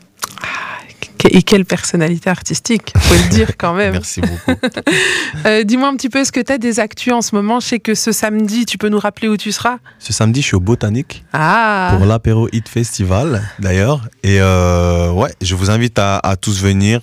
[1.26, 3.92] Et quelle personnalité artistique, faut le dire quand même.
[3.94, 4.60] Merci beaucoup.
[5.46, 7.60] euh, Dis-moi un petit peu, est-ce que tu as des actus en ce moment?
[7.60, 10.48] Je sais que ce samedi, tu peux nous rappeler où tu seras Ce samedi, je
[10.48, 11.96] suis au Botanique ah.
[11.96, 14.08] pour l'apéro Hit Festival, d'ailleurs.
[14.24, 17.00] Et euh, ouais, je vous invite à, à, tous venir.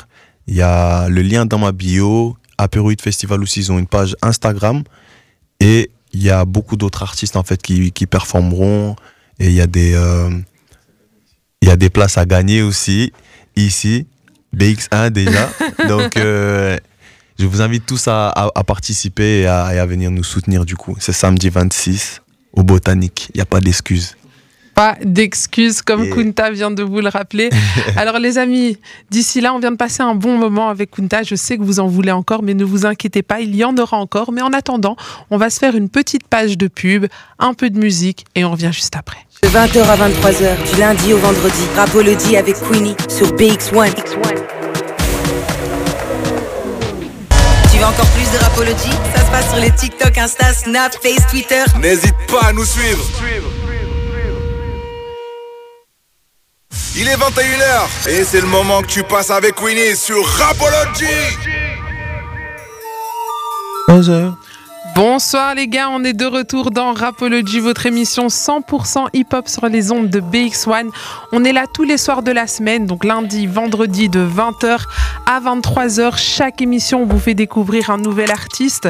[0.47, 2.37] Il y a le lien dans ma bio.
[2.59, 4.83] Apéro Hit Festival aussi, ils ont une page Instagram.
[5.61, 8.97] Et il y a beaucoup d'autres artistes en fait qui, qui, performeront
[9.41, 10.31] et il y a des euh,
[11.61, 13.13] il y a des places à gagner aussi
[13.57, 14.07] ici
[14.57, 15.51] BX1 déjà
[15.89, 16.79] donc euh,
[17.39, 20.65] je vous invite tous à, à, à participer et à, et à, venir nous soutenir
[20.65, 24.17] du coup c'est samedi 26 au Botanique il n'y a pas d'excuses
[24.75, 26.11] pas d'excuses, comme.
[26.11, 27.49] Kunta vient de vous le rappeler.
[27.97, 28.77] Alors les amis,
[29.11, 31.23] d'ici là, on vient de passer un bon moment avec Kunta.
[31.23, 33.77] Je sais que vous en voulez encore, mais ne vous inquiétez pas, il y en
[33.77, 34.33] aura encore.
[34.33, 34.97] Mais en attendant,
[35.31, 37.07] on va se faire une petite page de pub,
[37.39, 39.19] un peu de musique, et on revient juste après.
[39.45, 43.93] De 20h à 23h, du lundi au vendredi, Rapology avec Queenie sur BX1.
[47.71, 51.27] Tu veux encore plus de Rapology Ça se passe sur les TikTok, Insta, Snap, Face,
[51.31, 51.63] Twitter.
[51.79, 53.05] N'hésite pas à nous suivre.
[56.97, 61.05] Il est 21h et c'est le moment que tu passes avec Winnie sur Rapology.
[63.91, 64.33] 11h.
[64.95, 69.91] Bonsoir les gars, on est de retour dans Rapology, votre émission 100% hip-hop sur les
[69.91, 70.89] ondes de BX1.
[71.33, 74.83] On est là tous les soirs de la semaine, donc lundi, vendredi de 20h
[75.27, 76.17] à 23h.
[76.17, 78.89] Chaque émission, on vous fait découvrir un nouvel artiste.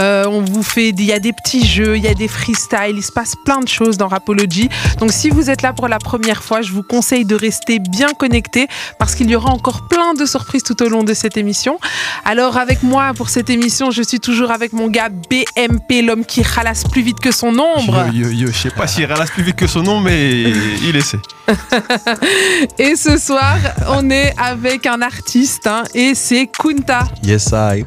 [0.00, 2.96] Euh, on vous fait, il y a des petits jeux, il y a des freestyles,
[2.96, 4.70] il se passe plein de choses dans Rapology.
[5.00, 8.14] Donc si vous êtes là pour la première fois, je vous conseille de rester bien
[8.14, 11.78] connecté parce qu'il y aura encore plein de surprises tout au long de cette émission.
[12.24, 16.24] Alors avec moi pour cette émission, je suis toujours avec mon gars B MP, l'homme
[16.24, 18.06] qui ralasse plus vite que son ombre.
[18.12, 20.42] Yo, yo, yo, je sais pas s'il ralasse plus vite que son ombre, mais
[20.84, 21.18] il essaie.
[22.78, 23.56] et ce soir,
[23.88, 27.08] on est avec un artiste, hein, et c'est Kunta.
[27.22, 27.84] Yes, I.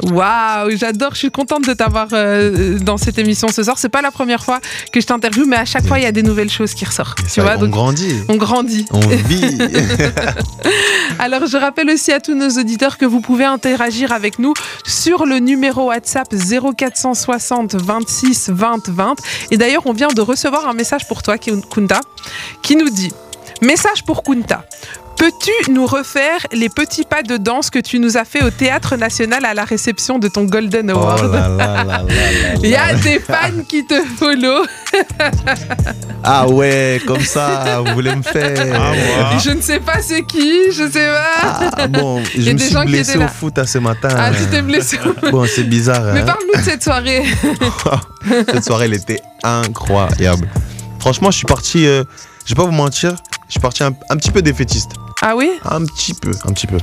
[0.00, 3.78] Waouh, j'adore, je suis contente de t'avoir euh, dans cette émission ce soir.
[3.78, 4.60] C'est pas la première fois
[4.92, 7.18] que je t'interviewe, mais à chaque fois, il y a des nouvelles choses qui ressortent.
[7.32, 8.14] tu vois, on donc, grandit.
[8.28, 8.86] On grandit.
[8.90, 9.58] On vit.
[11.18, 14.54] Alors, je rappelle aussi à tous nos auditeurs que vous pouvez interagir avec nous
[14.86, 19.16] sur le numéro WhatsApp 0460 26 20 20.
[19.50, 22.00] Et d'ailleurs, on vient de recevoir un message pour toi, Kunta,
[22.62, 23.12] qui nous dit
[23.60, 24.64] Message pour Kunta.
[25.16, 28.96] Peux-tu nous refaire les petits pas de danse que tu nous as fait au Théâtre
[28.96, 31.32] National à la réception de ton Golden Oh Award?
[31.32, 32.04] là là là là là
[32.62, 34.64] Il y a des fans qui te follow.
[36.24, 38.54] Ah ouais, comme ça, vous voulez me faire.
[38.72, 39.38] Ah, ouais.
[39.44, 41.72] Je ne sais pas c'est qui, je sais pas.
[41.76, 43.66] Ah, bon, y je a me des suis gens qui blessé étaient au foot à
[43.66, 44.08] ce matin.
[44.16, 44.98] Ah, tu t'es blessé.
[45.32, 46.12] Bon, c'est bizarre.
[46.14, 46.24] Mais hein.
[46.26, 47.24] parle-nous de cette soirée.
[48.52, 50.48] Cette soirée, elle était incroyable.
[51.00, 52.04] Franchement, je suis parti, euh,
[52.44, 53.16] je vais pas vous mentir,
[53.48, 54.90] je suis parti un, un petit peu défaitiste.
[55.22, 56.78] Ah oui Un petit peu, un petit peu.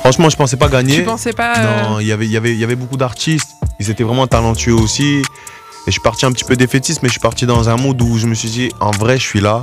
[0.00, 0.96] Franchement, je pensais pas gagner.
[0.96, 1.58] Tu pensais pas.
[1.58, 3.50] euh, Non, il y avait- il y avait- y avait beaucoup d'artistes.
[3.80, 5.18] Ils étaient vraiment talentueux aussi.
[5.18, 8.00] Et je suis parti un petit peu défaitiste, mais je suis parti dans un monde
[8.00, 9.60] où je me suis dit, en vrai, je suis là.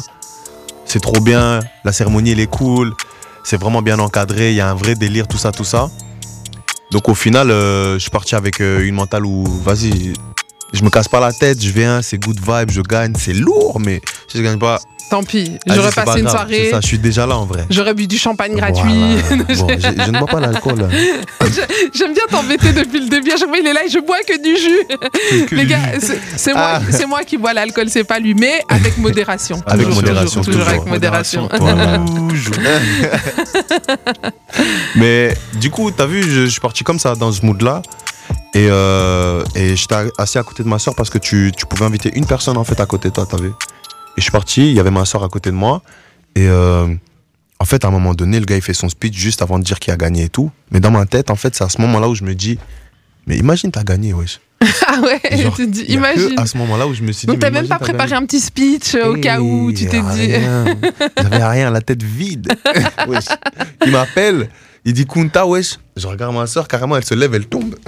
[0.86, 1.62] C'est trop bien.
[1.86, 2.94] La cérémonie, elle est cool.
[3.44, 4.52] C'est vraiment bien encadré.
[4.52, 5.90] Il y a un vrai délire, tout ça, tout ça.
[6.92, 10.14] Donc au final, euh, je suis parti avec euh, une mentale où, vas-y,
[10.74, 13.14] je me casse pas la tête, je viens, c'est good vibe, je gagne.
[13.18, 16.36] C'est lourd, mais si je gagne pas, Tant pis, j'aurais passé une grave.
[16.36, 16.68] soirée.
[16.70, 17.64] Ça, je suis déjà là en vrai.
[17.70, 19.16] J'aurais bu du champagne gratuit.
[19.30, 19.44] Voilà.
[19.56, 20.90] Bon, je, je ne bois pas l'alcool.
[21.96, 23.32] J'aime bien t'embêter depuis le début.
[23.32, 25.46] À chaque fois, il est là et je bois que du jus.
[25.48, 25.78] Que Les du gars,
[26.36, 26.82] c'est moi, Ah.
[26.92, 29.62] c'est moi qui bois l'alcool, c'est pas lui, mais avec modération.
[29.66, 30.94] Avec Toujours, modération, toujours, toujours avec toujours.
[30.94, 31.50] modération.
[31.58, 32.00] Voilà.
[32.28, 32.56] Toujours.
[34.96, 37.82] Mais du coup, t'as vu, je, je suis parti comme ça, dans ce mood-là.
[38.58, 41.86] Et, euh, et j'étais assis à côté de ma soeur parce que tu, tu pouvais
[41.86, 43.50] inviter une personne en fait à côté de toi, t'as vu.
[43.50, 43.52] Et
[44.18, 45.84] je suis parti, il y avait ma soeur à côté de moi.
[46.34, 46.88] Et euh,
[47.60, 49.64] en fait, à un moment donné, le gars il fait son speech juste avant de
[49.64, 50.50] dire qu'il a gagné et tout.
[50.72, 52.58] Mais dans ma tête, en fait, c'est à ce moment-là où je me dis,
[53.28, 54.40] mais imagine t'as gagné, wesh.
[54.88, 56.40] Ah ouais, Genre, tu te dis, que imagine.
[56.40, 57.34] à ce moment-là où je me suis dit.
[57.34, 60.32] Donc t'as même pas préparé un petit speech euh, au cas où tu t'es dit.
[61.22, 62.52] J'avais rien, la tête vide.
[63.08, 63.26] Wesh.
[63.86, 64.50] Il m'appelle,
[64.88, 65.78] il dit Kunta, wesh.
[65.96, 67.76] Je regarde ma soeur, carrément, elle se lève, elle tombe.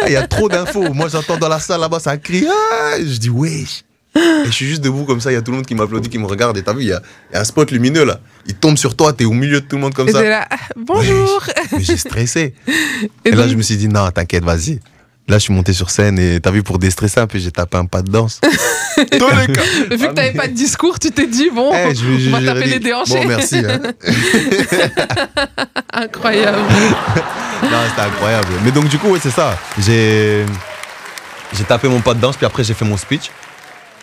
[0.00, 0.94] Ah, Il y a trop d'infos.
[0.94, 2.46] Moi, j'entends dans la salle là-bas, ça crie.
[2.48, 3.82] Ah je dis, wesh.
[4.16, 6.08] Et je suis juste debout comme ça, il y a tout le monde qui m'applaudit,
[6.08, 6.56] qui me regarde.
[6.56, 8.20] Et t'as vu, il y, a il y a un spot lumineux là.
[8.46, 10.22] Il tombe sur toi, t'es au milieu de tout le monde comme Et ça.
[10.22, 11.42] là, bonjour.
[11.72, 12.54] Mais j'ai stressé.
[13.24, 14.78] Et Et, là, je me suis dit, non, t'inquiète, vas-y.
[15.28, 17.76] Là, je suis monté sur scène et t'as vu, pour déstresser un peu, j'ai tapé
[17.76, 18.40] un pas de danse.
[18.96, 19.62] Tous les cas.
[19.90, 22.40] Vu que t'avais pas de discours, tu t'es dit, bon, Eh, je- je- on va
[22.40, 23.20] je- taper les déhanchés.
[23.20, 23.56] Bon, merci.
[23.58, 23.80] hein.
[25.92, 26.58] Incroyable.
[27.62, 28.48] non, c'était incroyable.
[28.64, 29.58] Mais donc, du coup, ouais, c'est ça.
[29.78, 30.44] J'ai,
[31.52, 33.30] j'ai tapé mon pas de danse, puis après, j'ai fait mon speech.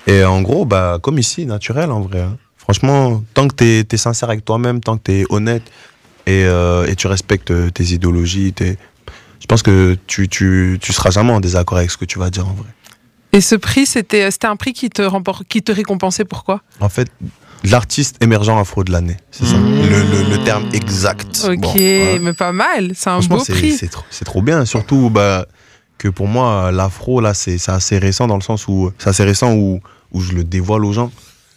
[0.08, 2.22] Et en gros, bah, comme ici, naturel, en vrai.
[2.22, 2.38] hein.
[2.58, 5.64] Franchement, tant que t'es, es sincère avec toi-même, tant que t'es honnête
[6.26, 8.78] et, euh, et tu respectes euh, tes idéologies, tes-
[9.46, 12.32] je pense que tu, tu, tu seras jamais en désaccord avec ce que tu vas
[12.32, 12.68] dire, en vrai.
[13.32, 17.10] Et ce prix, c'était un prix qui te, rempor- qui te récompensait pourquoi En fait,
[17.64, 19.56] l'artiste émergent afro de l'année, c'est ça.
[19.58, 19.82] Mmh.
[19.88, 21.46] Le, le- le terme exact.
[21.48, 22.20] Ok, Bon, voilà.
[22.22, 22.94] mais pas mal.
[22.96, 23.74] C'est un beau prix.
[23.74, 24.66] c'est trop, trop bien.
[24.66, 25.46] Surtout bah,
[26.00, 29.24] que pour moi, l'afro, là, c'est c'est assez récent dans le sens où c'est assez
[29.24, 29.80] récent où,
[30.12, 31.12] où je le dévoile aux gens.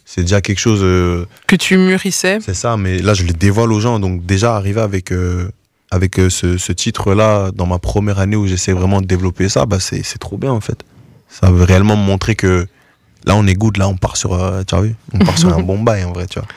[0.05, 2.37] C'est déjà quelque chose, euh, Que tu mûrissais.
[2.45, 3.99] c'est ça, mais là, je le dévoile aux gens.
[3.99, 5.49] Donc, déjà, arriver avec, euh,
[5.91, 9.65] avec euh, ce, ce titre-là, dans ma première année où j'essaie vraiment de développer ça,
[9.65, 10.79] bah, c'est c'est trop bien, en fait.
[11.29, 12.67] Ça veut réellement me montrer que
[13.25, 14.95] là, on est good, là, on part sur, euh, tu as vu?
[15.13, 16.47] On part sur un bon bail, en vrai, tu vois.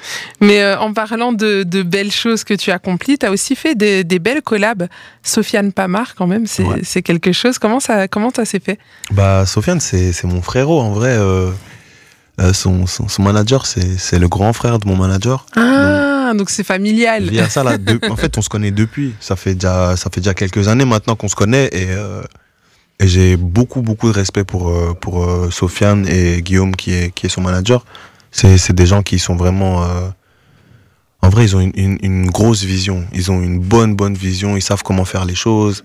[0.40, 3.74] Mais euh, en parlant de, de belles choses que tu accomplis, tu as aussi fait
[3.74, 4.86] des, des belles collabs.
[5.22, 6.80] Sofiane Pamar, quand même, c'est Ouais.
[6.84, 7.58] c'est quelque chose.
[7.58, 8.78] Comment ça, comment ça s'est fait?
[9.10, 11.10] Bah, Sofiane, c'est c'est mon frérot, en vrai.
[11.18, 11.50] euh,
[12.40, 15.46] euh, son, son, son manager, c'est le grand frère de mon manager.
[15.56, 17.24] Ah, donc c'est familial.
[17.28, 19.14] Via ça, là, de- en fait, on se connaît depuis.
[19.20, 22.22] Ça fait déjà, ça fait déjà quelques années maintenant qu'on se connaît et, euh,
[23.00, 27.10] et j'ai beaucoup, beaucoup de respect pour, euh, pour euh, Sofiane et Guillaume qui est,
[27.14, 27.84] qui est son manager.
[28.30, 29.84] C'est des gens qui sont vraiment.
[31.20, 33.04] en vrai, ils ont une, une, une grosse vision.
[33.12, 34.56] Ils ont une bonne, bonne vision.
[34.56, 35.84] Ils savent comment faire les choses.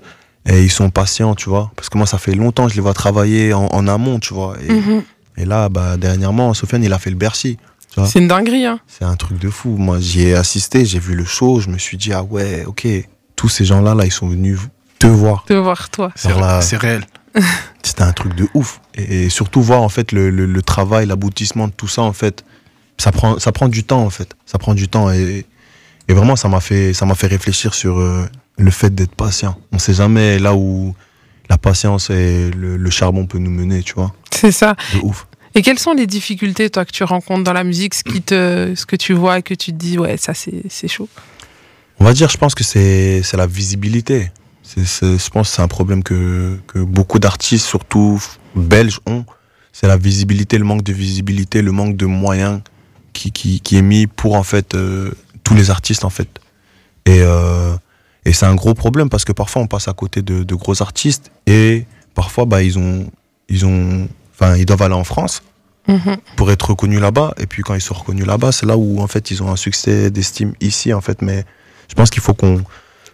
[0.49, 1.71] Et ils sont patients, tu vois.
[1.75, 4.33] Parce que moi, ça fait longtemps que je les vois travailler en, en amont, tu
[4.33, 4.55] vois.
[4.65, 5.03] Et, Mhm.
[5.37, 7.57] Et là, bah, dernièrement, Sofiane, il a fait le Bercy.
[8.05, 8.65] C'est une dinguerie.
[8.65, 8.79] Hein.
[8.87, 9.69] C'est un truc de fou.
[9.77, 12.87] Moi, j'y ai assisté, j'ai vu le show, je me suis dit, ah ouais, ok,
[13.35, 14.59] tous ces gens-là, là, ils sont venus
[14.99, 15.45] te voir.
[15.47, 16.11] De voir toi.
[16.15, 17.05] C'est réel.
[17.83, 18.81] C'était un truc de ouf.
[18.95, 22.13] Et, et surtout voir, en fait, le, le- le travail, l'aboutissement de tout ça, en
[22.13, 22.43] fait,
[22.97, 24.35] ça prend, ça prend du temps, en fait.
[24.45, 25.11] Ça prend du temps.
[25.11, 25.45] Et,
[26.07, 28.25] et vraiment, ça m'a fait, ça m'a fait réfléchir sur euh,
[28.57, 29.55] le fait d'être patient.
[29.71, 30.95] On sait jamais là où
[31.49, 34.13] la patience et le, le charbon peut nous mener, tu vois.
[34.31, 34.75] C'est ça.
[34.93, 35.26] De ouf.
[35.57, 38.73] Et quelles sont les difficultés, toi, que tu rencontres dans la musique, ce, qui te,
[38.75, 41.09] ce que tu vois et que tu te dis, ouais, ça, c'est chaud?
[41.99, 44.29] On va dire, je pense que c'est la visibilité.
[44.75, 48.23] Je pense que c'est un problème que, que beaucoup d'artistes, surtout
[48.55, 49.25] belges, ont.
[49.73, 52.61] C'est la visibilité, le manque de visibilité, le manque de moyens
[53.13, 55.11] qui, qui, qui est mis pour en fait euh,
[55.43, 56.29] tous les artistes en fait.
[57.07, 57.75] Et, euh,
[58.25, 60.83] et c'est un gros problème parce que parfois on passe à côté de, de gros
[60.83, 63.09] artistes et parfois bah, ils ont
[63.49, 64.07] ils ont
[64.39, 65.41] enfin ils doivent aller en France
[65.87, 66.17] Mhm.
[66.35, 67.33] pour être reconnus là-bas.
[67.37, 69.55] Et puis quand ils sont reconnus là-bas, c'est là où en fait ils ont un
[69.55, 71.21] succès d'estime ici en fait.
[71.21, 71.45] Mais
[71.89, 72.61] je pense qu'il faut qu'on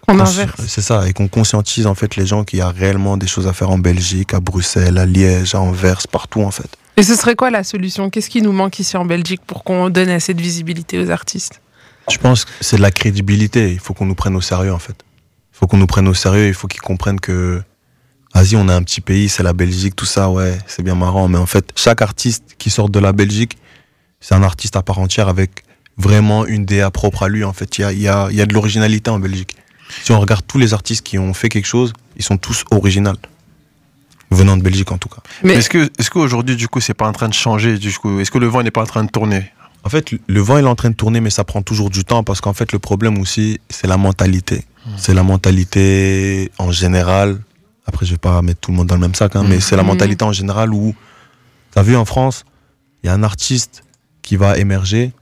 [0.08, 0.60] On inverse.
[0.66, 3.46] C'est ça, et qu'on conscientise en fait les gens qu'il y a réellement des choses
[3.46, 6.66] à faire en Belgique, à Bruxelles, à Liège, à Anvers, partout en fait.
[6.96, 8.10] Et ce serait quoi la solution?
[8.10, 11.60] Qu'est-ce qui nous manque ici en Belgique pour qu'on donne assez de visibilité aux artistes?
[12.10, 13.72] Je pense que c'est de la crédibilité.
[13.72, 14.96] Il faut qu'on nous prenne au sérieux en fait.
[15.54, 16.48] Il faut qu'on nous prenne au sérieux.
[16.48, 17.62] Il faut qu'ils comprennent que,
[18.34, 21.28] vas-y, on a un petit pays, c'est la Belgique, tout ça, ouais, c'est bien marrant.
[21.28, 23.56] Mais en fait, chaque artiste qui sort de la Belgique,
[24.20, 25.62] c'est un artiste à part entière avec
[25.96, 27.44] vraiment une DA propre à lui.
[27.44, 29.56] En fait, il y a, il y a- il y a de l'originalité en Belgique.
[30.02, 33.12] Si on regarde tous les artistes qui ont fait quelque chose, ils sont tous originaux.
[34.30, 35.22] Venant de Belgique en tout cas.
[35.44, 38.18] Mais Est-ce que, est-ce qu'aujourd'hui, du coup, c'est pas en train de changer du coup?
[38.18, 39.52] Est-ce que le vent n'est pas en train de tourner?
[39.84, 42.04] En fait, le vent il est en train de tourner, mais ça prend toujours du
[42.04, 44.64] temps parce qu'en fait, le problème aussi, c'est la mentalité.
[44.96, 47.38] C'est la mentalité en général.
[47.86, 49.76] Après, je vais pas mettre tout le monde dans le même sac, hein, mais c'est
[49.76, 49.88] la Mhm.
[49.88, 50.94] mentalité en général où,
[51.72, 52.44] t'as vu en France,
[53.02, 53.84] il y a un artiste
[54.22, 55.12] qui va émerger.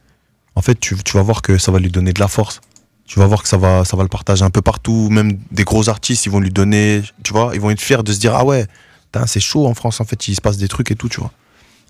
[0.55, 2.61] En fait, tu, tu vas voir que ça va lui donner de la force.
[3.05, 5.09] Tu vas voir que ça va, ça va le partager un peu partout.
[5.11, 8.13] Même des gros artistes, ils vont lui donner, tu vois, ils vont être fiers de
[8.13, 8.67] se dire ah ouais,
[9.27, 10.01] c'est chaud en France.
[10.01, 11.33] En fait, il se passe des trucs et tout, tu vois.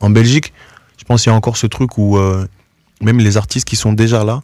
[0.01, 0.53] En Belgique,
[0.97, 2.47] je pense qu'il y a encore ce truc où euh,
[3.03, 4.43] même les artistes qui sont déjà là,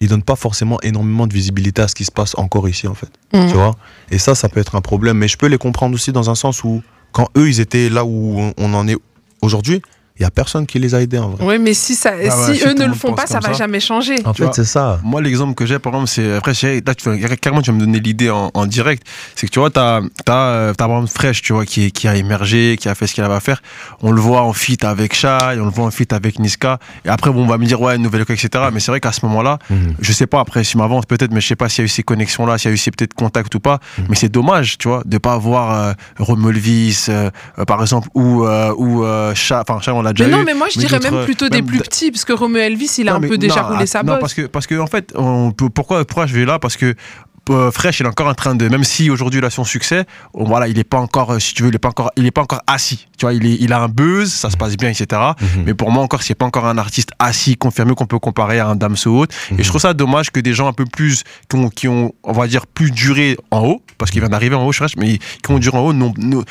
[0.00, 2.94] ils donnent pas forcément énormément de visibilité à ce qui se passe encore ici en
[2.94, 3.10] fait.
[3.32, 3.48] Mhm.
[3.48, 3.74] Tu vois?
[4.10, 5.18] Et ça, ça peut être un problème.
[5.18, 6.82] Mais je peux les comprendre aussi dans un sens où
[7.12, 8.96] quand eux, ils étaient là où on en est
[9.40, 9.80] aujourd'hui,
[10.18, 11.44] il y a personne qui les a aidés en vrai.
[11.46, 13.58] Oui, mais si, ça, ouais, si eux ne le font pas, ça comme va ça.
[13.64, 14.16] jamais changer.
[14.24, 14.98] En Tu fait, c'est ça.
[15.02, 16.34] Moi, l'exemple que j'ai, par exemple, c'est.
[16.36, 19.06] Après, là, tu vas- carrément, tu vas me donner l'idée en, en direct.
[19.34, 22.08] C'est que tu vois, t'as, t'as, euh, t'as par exemple Fresh, tu vois, qui, qui
[22.08, 23.60] a émergé, qui a fait ce qu'il avait à faire.
[24.02, 26.78] On le voit en feat avec Shai, on le voit en feat avec Niska.
[27.04, 28.64] Et après, bon, on va me dire, ouais, nouvelle école, etc.
[28.72, 29.94] Mais c'est vrai qu'à ce moment-là, Mhm.
[30.00, 31.86] je sais pas, après, si je m'avance peut-être, mais je sais pas s'il y a
[31.86, 33.80] eu ces connexions-là, s'il y a eu ces peut-être contacts ou pas.
[33.98, 34.06] Mhm.
[34.08, 38.44] Mais c'est dommage, tu vois, de pas avoir euh, Romulvis, euh, euh, par exemple, ou,
[38.44, 39.04] euh, ou
[39.34, 40.44] Shai, enfin, Shai, on l'a déjà Mais non, eu.
[40.46, 43.08] mais moi je mais dirais même plutôt des plus petits, parce que Romeo Elvis, il
[43.08, 44.20] a non, un peu déjà non, roulé att- sa non, bosse.
[44.20, 46.58] parce que parce que en fait, on peut, pourquoi pourquoi je vais là?
[46.58, 46.94] Parce que
[47.48, 50.04] euh, Fresh il est encore en train de même si aujourd'hui il a son succès
[50.34, 52.26] on- voilà il est pas encore euh, si tu veux il est pas encore il
[52.26, 54.76] est pas encore assis tu vois il est il a un buzz ça se passe
[54.76, 55.06] bien etc
[55.40, 55.62] Mhm.
[55.64, 58.66] mais pour moi encore c'est pas encore un artiste assis confirmé qu'on peut comparer à
[58.66, 61.22] un Damso ou autre et je trouve ça dommage que des gens un peu plus
[61.48, 64.56] qui ont, qui ont on va dire plus duré en haut parce qu'il vient d'arriver
[64.56, 66.42] en haut Fresh mais qui ont duré en haut non, non-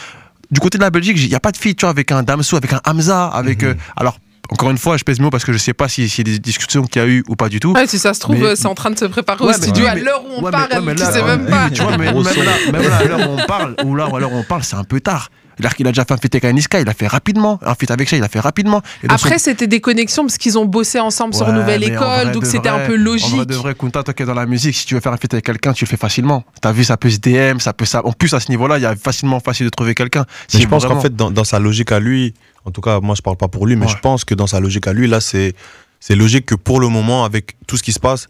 [0.51, 2.23] du côté de la Belgique, il n'y a pas de feat, tu vois, avec un
[2.23, 3.63] Damso, avec un Hamza, avec.
[3.63, 3.69] Mhm.
[3.69, 4.17] euh, alors,
[4.49, 6.31] encore une fois, je pèse mes mots parce que je sais pas si s'il y
[6.31, 7.73] a des discussions qu'il y a eu ou pas du tout.
[7.73, 9.83] Ouais, si ça se trouve, Mais- c'est en train de se préparer Ouais, au studio
[9.85, 11.69] ouais, à l'heure où on parle, tu là, sais même pas.
[11.71, 14.15] Tu vois, mais même là, même là, à l'heure où on parle, ou là, ou
[14.15, 15.29] à l'heure où on parle, c'est un peu tard.
[15.57, 17.59] C'est-à-dire qu'il a déjà fait un feat avec Aniska, il a fait rapidement.
[17.63, 18.81] Un feat avec ça, il a fait rapidement.
[19.03, 21.79] Et dans son- Après, c'était des connexions parce qu'ils ont bossé ensemble sur Ouais, Nouvelle
[21.81, 23.45] mais en École, donc c'était un peu En vrai logique.
[23.47, 25.33] de vrai, Kunta, toi qui es dans la musique, si tu veux faire un feat
[25.33, 26.43] avec quelqu'un, tu le fais facilement.
[26.61, 28.05] T'as vu, ça peut se DM, ça peut ça.
[28.05, 30.25] En plus, à ce niveau-là, il y a facilement facile de trouver quelqu'un.
[30.53, 32.33] Mais Si je pense qu'en fait, dans, dans sa logique à lui,
[32.65, 33.91] en tout cas, moi je parle pas pour lui, mais Ouais.
[33.91, 35.53] je pense que dans sa logique à lui, là, c'est
[36.01, 38.27] c'est logique que pour le moment, avec tout ce qui se passe,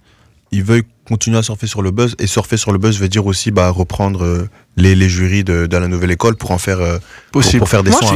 [0.52, 2.16] il veuille continuer à surfer sur le buzz.
[2.20, 5.66] Et surfer sur le buzz veut dire aussi bah, reprendre euh, les, les jurys de,
[5.68, 6.98] de la nouvelle école pour en faire, euh,
[7.32, 7.60] pour, possible.
[7.60, 8.14] pour faire des Moi, je sons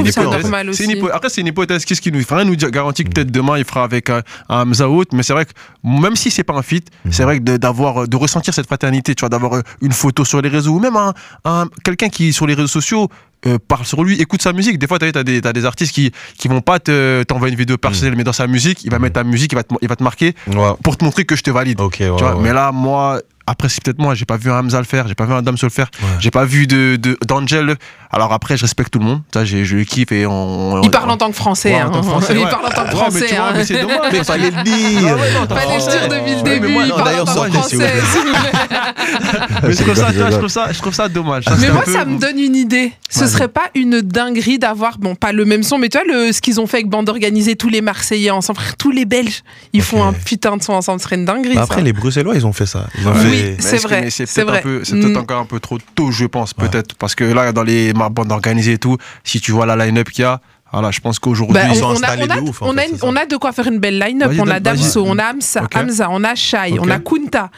[0.73, 1.85] C'est une Après, c'est une hypothèse.
[1.85, 4.87] Qu'est-ce qui nous rien nous garantit que peut-être demain il fera avec un, un Hamza
[5.13, 5.51] mais c'est vrai que
[5.83, 7.11] même si c'est pas un feat, Mhm.
[7.13, 10.25] c'est vrai que de- d'avoir, de ressentir cette fraternité, tu vois, d'avoir euh, une photo
[10.25, 11.13] sur les réseaux ou même un,
[11.45, 13.07] un- quelqu'un qui sur les réseaux sociaux
[13.47, 14.77] euh, parle sur lui, écoute sa musique.
[14.79, 18.15] Des fois, tu as, des, artistes qui qui vont pas te t'envoyer une vidéo personnelle,
[18.17, 20.03] mais dans sa musique, il va mettre ta musique, il va te, il va te
[20.03, 20.71] marquer Ouais.
[20.83, 21.79] pour te montrer que je te valide.
[21.79, 22.41] Ok, ouais, Tu vois, ouais.
[22.43, 25.15] Mais là, moi, après, c'est peut-être moi, j'ai pas vu un Hamza le faire, j'ai
[25.15, 26.07] pas vu un Damso le faire, Ouais.
[26.19, 27.75] j'ai pas vu de, de- d'Angel.
[28.11, 30.81] Alors après, je respecte tout le monde, ça, j'ai- je le kiffe et on.
[30.81, 31.73] Il parle en tant que français.
[31.73, 31.89] Ouais, en hein.
[31.91, 32.49] tant que français, Il ouais.
[32.49, 33.25] parle en tant que mais français.
[33.27, 33.51] tu vois, hein.
[33.55, 33.99] mais c'est dommage.
[34.11, 35.17] Mais fallait le dire.
[35.49, 36.67] Ah Fallait le dire depuis le Ouais, mais début.
[36.73, 37.77] moi, il parle en tant que français.
[39.63, 41.43] Mais je trouve, ça, Je trouve ça, je trouve ça dommage.
[41.45, 42.91] Ça, Mais moi, peu- ça me donne une idée.
[43.09, 46.31] Ce serait pas une dinguerie d'avoir, bon, pas le même son, mais tu vois, le,
[46.31, 49.43] ce qu'ils ont fait avec Bande Organisée, tous les Marseillais ensemble, frère, tous les Belges,
[49.73, 51.55] ils font un putain de son ensemble, ce serait une dinguerie.
[51.55, 51.71] Bah ça.
[51.71, 52.85] après, les Bruxellois, ils ont fait ça.
[52.99, 53.19] Ils ont Oui.
[53.19, 55.17] fait- Mais c'est vrai, C'est peut-être Mm.
[55.17, 56.67] encore un peu trop tôt, je pense, Ouais.
[56.67, 56.95] peut-être.
[56.95, 60.23] Parce que là, dans les bandes organisées et tout, si tu vois la line-up qu'il
[60.23, 62.35] y a, voilà, je pense qu'aujourd'hui, Bah, ils on, sont on a, installés on, a,
[62.35, 63.07] de ouf, en on, a fait, une- c'est ça.
[63.07, 64.31] on a de quoi faire une belle line-up.
[64.39, 64.59] On a.
[64.59, 65.31] Damso, on a
[65.75, 67.49] Hamza, on a Shai, on a Kunta,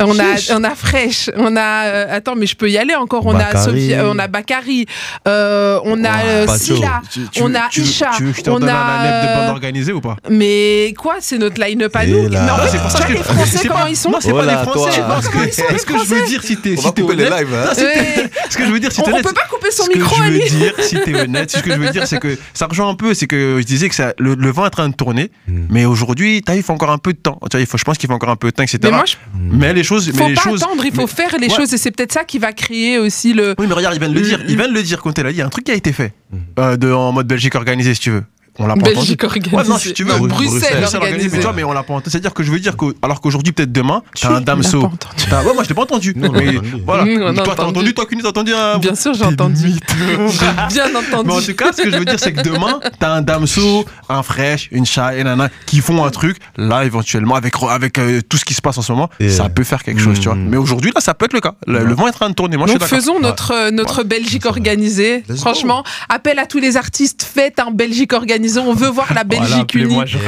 [0.00, 0.24] on a,
[0.56, 1.84] on a Fresh, on a.
[1.86, 3.26] euh, attends, mais je peux y aller encore.
[3.26, 3.56] On a.
[3.56, 4.86] Sophie, euh, on a Bakary,
[5.26, 6.46] euh, on a euh.
[6.58, 9.92] Silla, Tu- tu- on a tu Isha, Tu veux que je te on a, de
[9.92, 10.16] ou pas?
[10.28, 12.28] Mais quoi, c'est notre line-up à nous?
[12.28, 12.42] là.
[12.44, 14.10] Mais en fait, c'est pour ça que- les Français, comment ils sont?
[14.10, 15.00] Non, c'est pas là, les Français.
[15.06, 17.50] Parce que, je veux dire, si t'es On si va couper les honnête- lives.
[17.54, 17.86] Non, si t'es-
[18.20, 18.30] Ouais.
[18.50, 19.88] Ce que je veux dire, si On, t'es on honnête, peut pas couper son ce
[19.90, 20.50] que micro je à veux lui.
[20.50, 23.12] dire, si t'es honnête, ce que je veux dire, c'est que ça rejoint un peu,
[23.14, 25.52] c'est que je disais que ça, le, le vent est en train de tourner, Mm.
[25.70, 27.38] mais aujourd'hui, il faut encore un peu de temps.
[27.50, 28.78] Tu vois, il faut, je pense qu'il faut encore un peu de temps, etc.
[28.84, 30.62] Mais moi, je Mais les choses, mais faut les pas choses.
[30.62, 31.54] attendre, il faut mais- faire les Ouais.
[31.56, 33.54] choses et c'est peut-être ça qui va créer aussi le.
[33.58, 34.40] Oui, mais regarde, il vient de le dire.
[34.48, 35.20] Il vient de le dire a dit.
[35.30, 36.36] Il y a un truc qui a été fait Mm.
[36.60, 38.24] euh, de, en mode Belgique organisé, si tu veux.
[38.58, 38.94] On l'a pas entendu.
[38.96, 39.56] Belgique organisée.
[39.56, 41.28] Ouais, non, si tu veux, Non, Bruxelles, organisée.
[41.30, 42.10] mais tu vois, mais on l'a pas entendu.
[42.10, 44.80] C'est-à-dire que je veux dire que, alors qu'aujourd'hui, peut-être demain, Tu t'as un Damso.
[44.80, 45.48] pas entendu.
[45.48, 46.12] Ouais, moi, je l'ai pas entendu.
[46.16, 46.82] Nous, on l'a Mais entendu.
[46.84, 47.04] voilà.
[47.04, 47.68] On a toi, t'as entendu.
[47.78, 48.78] entendu, toi, Cuny, t'as entendu un.
[48.78, 49.70] Bien sûr, j'ai entendu.
[50.28, 51.28] J'ai bien entendu.
[51.28, 53.84] Mais en tout cas, ce que je veux dire, c'est que demain, t'as un Damso,
[54.08, 56.36] un Fresh, une Chat et nana qui font un truc.
[56.56, 59.44] Là, éventuellement, avec, avec euh, tout ce qui se passe en ce moment, Et, ça
[59.44, 60.34] euh, peut faire quelque chose, tu vois.
[60.34, 60.48] mm.
[60.48, 61.54] Mais aujourd'hui, là, ça peut être le cas.
[61.66, 62.56] Le, le vent est en train de tourner.
[62.56, 65.22] Moi, je suis Donc faisons notre, notre Belgique organisée.
[65.38, 68.60] Franchement, appel à tous les artistes, faites un Belgique organisé.
[68.60, 69.84] On veut voir la Voilà, Belgique unie.
[69.84, 70.18] appelez-moi, je,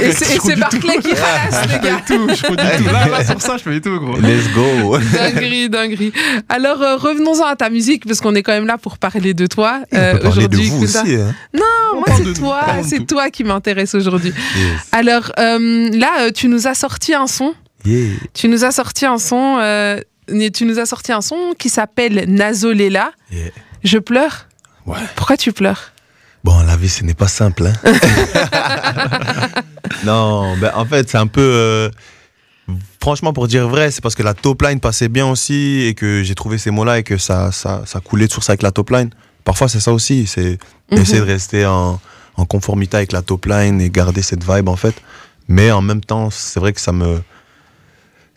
[0.00, 0.60] Et je c'est je.
[0.60, 2.02] Barclay qui ralasse, les Je gars.
[2.06, 2.84] fais tout, je tout.
[2.84, 4.16] Là, là, sur ça, je fais tout, gros.
[4.16, 4.98] Let's go.
[5.12, 6.12] Dinguerie, dinguerie.
[6.48, 9.46] Alors euh, revenons-en à ta musique parce qu'on est quand même là pour parler de
[9.46, 10.68] toi euh, peut parler de aujourd'hui.
[10.70, 11.02] vous Kunta.
[11.02, 11.14] aussi.
[11.14, 11.34] Hein.
[11.54, 14.32] Non, moi c'est toi, c'est toi qui m'intéresse aujourd'hui.
[14.56, 14.80] Yes.
[14.92, 17.54] Alors euh, là, tu nous as sorti un son.
[17.84, 18.08] Yeah.
[18.34, 19.58] Tu nous as sorti un son.
[19.60, 20.00] euh,
[20.54, 23.12] tu nous as sorti un son qui s'appelle Nazolela.
[23.32, 23.50] Yeah.
[23.84, 24.46] Je pleure.
[24.86, 24.98] Ouais.
[25.16, 25.92] Pourquoi tu pleures?
[26.44, 27.66] Bon, la vie, ce n'est pas simple.
[27.66, 27.74] Hein.
[30.04, 31.40] non, ben, en fait, c'est un peu.
[31.42, 31.90] euh,
[33.00, 36.22] franchement, pour dire vrai, c'est parce que la top line passait bien aussi et que
[36.22, 38.90] j'ai trouvé ces mots-là et que ça, ça, ça coulait de source avec la top
[38.90, 39.10] line.
[39.44, 40.26] Parfois, c'est ça aussi.
[40.26, 40.58] C'est
[40.92, 40.98] Mhm.
[40.98, 42.00] essayer de rester en,
[42.36, 44.94] en conformité avec la top line et garder cette vibe, en fait.
[45.46, 47.20] Mais en même temps, c'est vrai que ça me.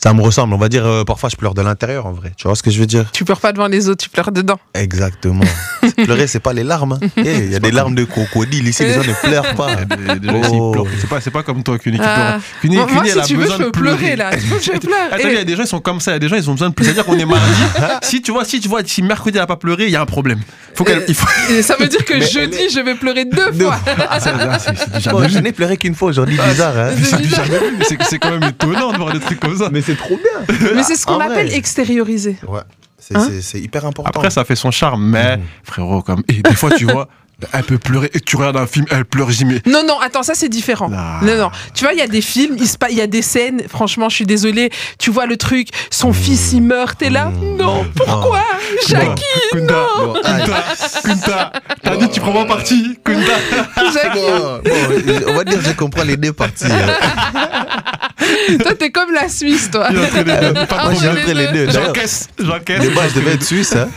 [0.04, 0.54] Ça me ressemble.
[0.54, 2.34] On va dire, euh, parfois, je pleure de l'intérieur, en vrai.
[2.36, 3.06] Tu vois ce que je veux dire?
[3.14, 4.60] Tu pleures pas devant les autres, tu pleures dedans.
[4.74, 5.46] Exactement.
[6.04, 7.00] Pleurer, c'est pas les larmes.
[7.02, 7.08] hein.
[7.18, 9.76] Eh, Il y a des larmes de crocodile ici, les gens ne pleurent pas.
[9.86, 10.72] Des- des gens ici, Oh.
[10.72, 10.88] pleurent.
[11.00, 12.16] C'est pas, c'est pas comme toi, Cuny, qui Ah.
[12.16, 12.42] pleure.
[12.62, 14.32] Cuny, Moi, Cuny, moi, elle si a tu veux, besoin je de peux pleurer là.
[14.36, 16.02] Tu veux que je pleure Attends, il y a Et- des gens, ils sont comme
[16.02, 16.12] ça.
[16.12, 16.94] Il y a des gens, ils ont besoin de pleurer.
[16.94, 17.62] C'est-à-dire qu'on est mardi.
[18.02, 20.02] si tu vois, si tu vois, si mercredi, elle a pas pleuré, il y a
[20.02, 20.40] un problème.
[20.76, 21.28] Faut qu'elle, il faut.
[21.52, 23.80] et ça veut dire que Mais jeudi, je vais pleurer deux Deux fois.
[23.86, 24.32] Ah, ah, c'est,
[25.00, 26.74] c'est je n'ai pleuré qu'une fois aujourd'hui, bizarre.
[26.78, 26.90] Hein.
[26.98, 27.46] C'est C'est du bizarre.
[27.46, 29.70] jamais vu, mais c'est, c'est quand même étonnant de voir des trucs comme ça.
[29.72, 30.58] Mais c'est trop bien.
[30.76, 31.26] Mais c'est ce qu'on vrai.
[31.28, 32.38] appelle extérioriser.
[32.48, 32.62] Ouais,
[33.00, 34.10] c'est Hein c'est- c'est hyper important.
[34.14, 35.44] Après, ça fait son charme, mais Mhm.
[35.64, 36.24] frérot, comme.
[36.28, 37.08] Et des fois, tu vois,
[37.54, 38.10] elle peut pleurer.
[38.14, 39.62] Et tu regardes un film, elle pleure, j'y mets.
[39.66, 40.90] Non, non, attends, ça c'est différent.
[40.96, 41.20] Ah.
[41.24, 41.52] Non, non.
[41.74, 43.64] Tu vois, il y a des films, il se pa- il y a des scènes,
[43.68, 44.70] franchement, je suis désolée.
[45.00, 47.26] Tu vois le truc, son fils il meurt, t'es là.
[47.26, 47.58] Mmh.
[47.58, 48.42] Non, pourquoi?
[48.88, 50.44] Jackie, Kunta, Bon, aïe.
[51.04, 51.52] Kunta,
[51.84, 52.98] t'as dit, tu prends pas parti.
[53.04, 53.34] Kunta.
[53.94, 54.20] Jackie.
[54.20, 56.66] Bon, bon, on va dire que je comprends les deux parties.
[56.66, 57.63] hein.
[58.62, 59.90] Toi, t'es comme la Suisse, toi.
[59.90, 60.54] Les deux.
[60.54, 62.82] Moi, j'ai entre les J'encaisse, j'encaisse.
[62.84, 63.76] je devais être suisse.
[63.76, 63.90] Hein.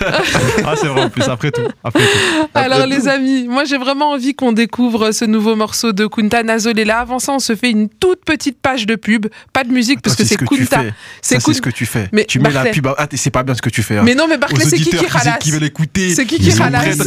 [0.65, 1.63] Ah, c'est vrai en plus, après tout.
[1.85, 2.49] Après tout.
[2.55, 6.99] Alors les amis, moi j'ai vraiment envie qu'on découvre ce nouveau morceau de Kunta Nazolela.
[7.01, 10.17] Avant ça, on se fait une toute petite page de pub, pas de musique parce
[10.17, 10.81] Toi, que c'est ce que tu Kunta.
[10.83, 10.95] fais.
[11.23, 12.09] C'est ce que tu fais.
[12.13, 12.87] Mais tu mets la pub.
[12.99, 13.99] Ah, c'est pas bien ce que tu fais.
[13.99, 14.03] hein.
[14.05, 16.15] Mais non, mais Barclay, c'est qui qui ralasse qui veulent écouter.
[16.15, 16.99] C'est qui qui ralasse.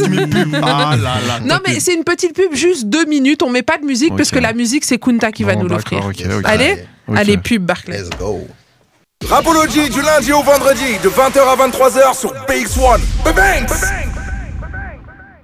[0.62, 1.40] Ah là là.
[1.44, 3.42] Non, mais c'est une petite pub, juste deux minutes.
[3.42, 5.98] On met pas de musique parce que la musique, c'est Kunta qui va nous l'offrir.
[6.00, 6.44] d'accord, ok, ok.
[6.44, 6.84] Allez,
[7.16, 7.98] Allez, pub, Barclay.
[7.98, 8.46] Let's go.
[9.28, 12.98] Rapology du lundi au vendredi de 20h à 23h sur BX1.
[13.24, 13.78] Banks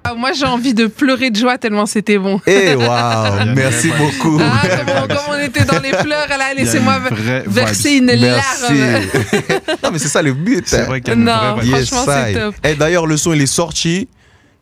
[0.02, 2.40] Ah, moi, j'ai envie de pleurer de joie tellement c'était bon.
[2.46, 4.40] Eh, waouh, merci beaucoup.
[4.40, 7.00] Ah, c'est comme on était dans les pleurs, là, laissez-moi
[7.46, 8.22] verser une Merci.
[8.22, 9.02] larme.
[9.84, 10.64] non, mais c'est ça le but.
[10.66, 10.84] C'est hein.
[10.84, 11.54] vrai qu'il y a une Non.
[11.56, 11.86] vraie vibe.
[11.86, 12.54] Franchement, c'est top.
[12.64, 14.08] Et d'ailleurs, le son, il est sorti.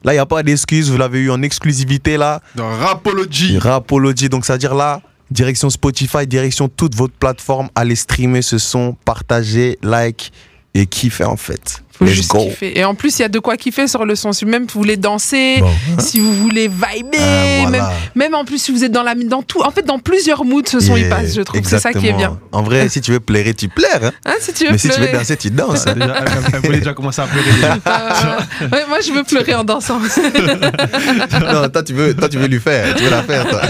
[0.03, 0.91] Là, il n'y a pas d'excuse.
[0.91, 2.41] Vous l'avez eu en exclusivité, là.
[2.57, 3.59] Dans Rapology.
[3.59, 4.29] Rapology.
[4.29, 5.01] Donc, c'est-à-dire là,
[5.35, 7.69] direction Spotify, direction toute votre plateforme.
[7.75, 10.33] Allez streamer ce son, partager, like
[10.73, 11.84] et kiffer, en fait.
[11.97, 12.45] Faut Let's juste go.
[12.49, 12.77] kiffer.
[12.79, 14.33] Et en plus, il y a de quoi kiffer sur le son.
[14.33, 15.71] Si même vous voulez danser, Bon.
[15.99, 17.93] si vous voulez vibrer, Ah, même, voilà.
[18.17, 20.63] même en plus si vous êtes dans la dans tout, en fait dans plusieurs moods,
[20.67, 21.35] ce son il Yeah, passe.
[21.37, 22.39] Je trouve c'est ça qui est bien.
[22.51, 24.01] En vrai, si tu veux plairer, tu plaires.
[24.03, 24.11] hein.
[24.27, 25.87] Hein, si tu veux Mais si tu veux danser, tu danses.
[25.87, 25.95] hein.
[25.95, 26.25] Déjà, elle,
[26.55, 27.51] elle voulait déjà commencer à pleurer.
[27.87, 29.99] Euh, ouais, moi je veux pleurer en dansant.
[30.01, 32.95] non, toi tu, veux, toi, tu veux lui faire.
[32.95, 33.61] Tu veux la faire, toi.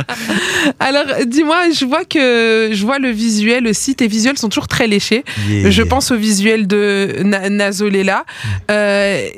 [0.80, 3.94] Alors dis-moi, je vois que je vois le visuel aussi.
[3.94, 5.24] Tes visuels sont toujours très léchés.
[5.48, 5.70] Yeah.
[5.70, 8.24] Je pense au visuel de Na- Nazolela.
[8.70, 9.28] Euh,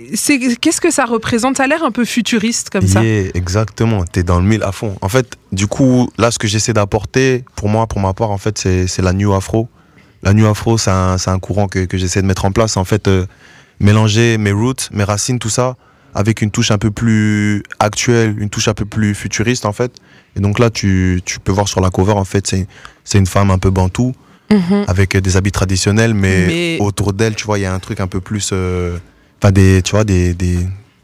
[0.61, 1.57] qu'est-ce que ça représente?
[1.57, 3.03] Ça a l'air un peu futuriste comme ça.
[3.03, 4.97] Yeah, exactement, t'es dans le mille à fond.
[5.01, 8.39] En fait, du coup, là, ce que j'essaie d'apporter, pour moi, pour ma part, en
[8.39, 9.69] fait, c'est la New Afro.
[10.23, 12.77] La New Afro, c'est un, courant que, j'essaie de mettre en place.
[12.77, 13.27] En fait, euh,
[13.81, 15.77] mélanger mes roots, mes racines, tout ça,
[16.15, 19.93] avec une touche un peu plus actuelle, une touche un peu plus futuriste, en fait.
[20.35, 22.47] Et donc là, tu, tu peux voir sur la cover, en fait,
[23.05, 24.15] c'est une femme un peu bantou,
[24.51, 24.85] Mhm.
[24.87, 28.01] avec des habits traditionnels, mais, Mais- autour d'elle, tu vois, il y a un truc
[28.01, 28.51] un peu plus.
[28.53, 28.97] euh,
[29.43, 30.57] Enfin, des, tu vois, des, des,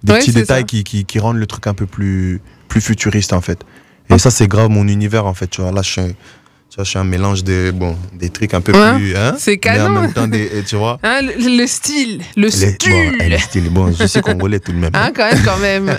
[0.02, 3.32] des Ouais, petits détails qui, qui, qui rendent le truc un peu plus, plus futuriste,
[3.34, 3.58] en fait.
[4.10, 5.48] Et ça, c'est grave mon univers, en fait.
[5.48, 6.02] Tu vois, là, je suis,
[6.72, 9.14] tu vois, je suis un mélange de, bon, des trucs un peu Ouais, plus.
[9.14, 10.00] Hein, c'est Mais en canon.
[10.00, 10.98] même temps, des, tu vois.
[11.02, 13.12] Hein, le, le style, le style.
[13.20, 14.90] bon, le style, bon, je suis congolais tout de même.
[14.94, 15.94] Hein, quand même, quand même.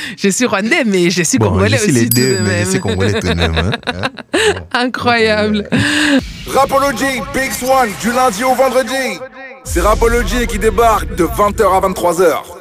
[0.18, 2.48] je suis rwandais, mais je suis Bon, congolais je suis aussi les deux, tout de
[2.48, 2.64] mais même.
[2.64, 3.54] je suis congolais tout de même.
[3.56, 4.08] Hein, hein.
[4.72, 5.68] Incroyable.
[6.52, 9.20] Rapology BX1 du lundi au vendredi.
[9.62, 12.57] C'est Rapology qui débarque de 20h à 23h.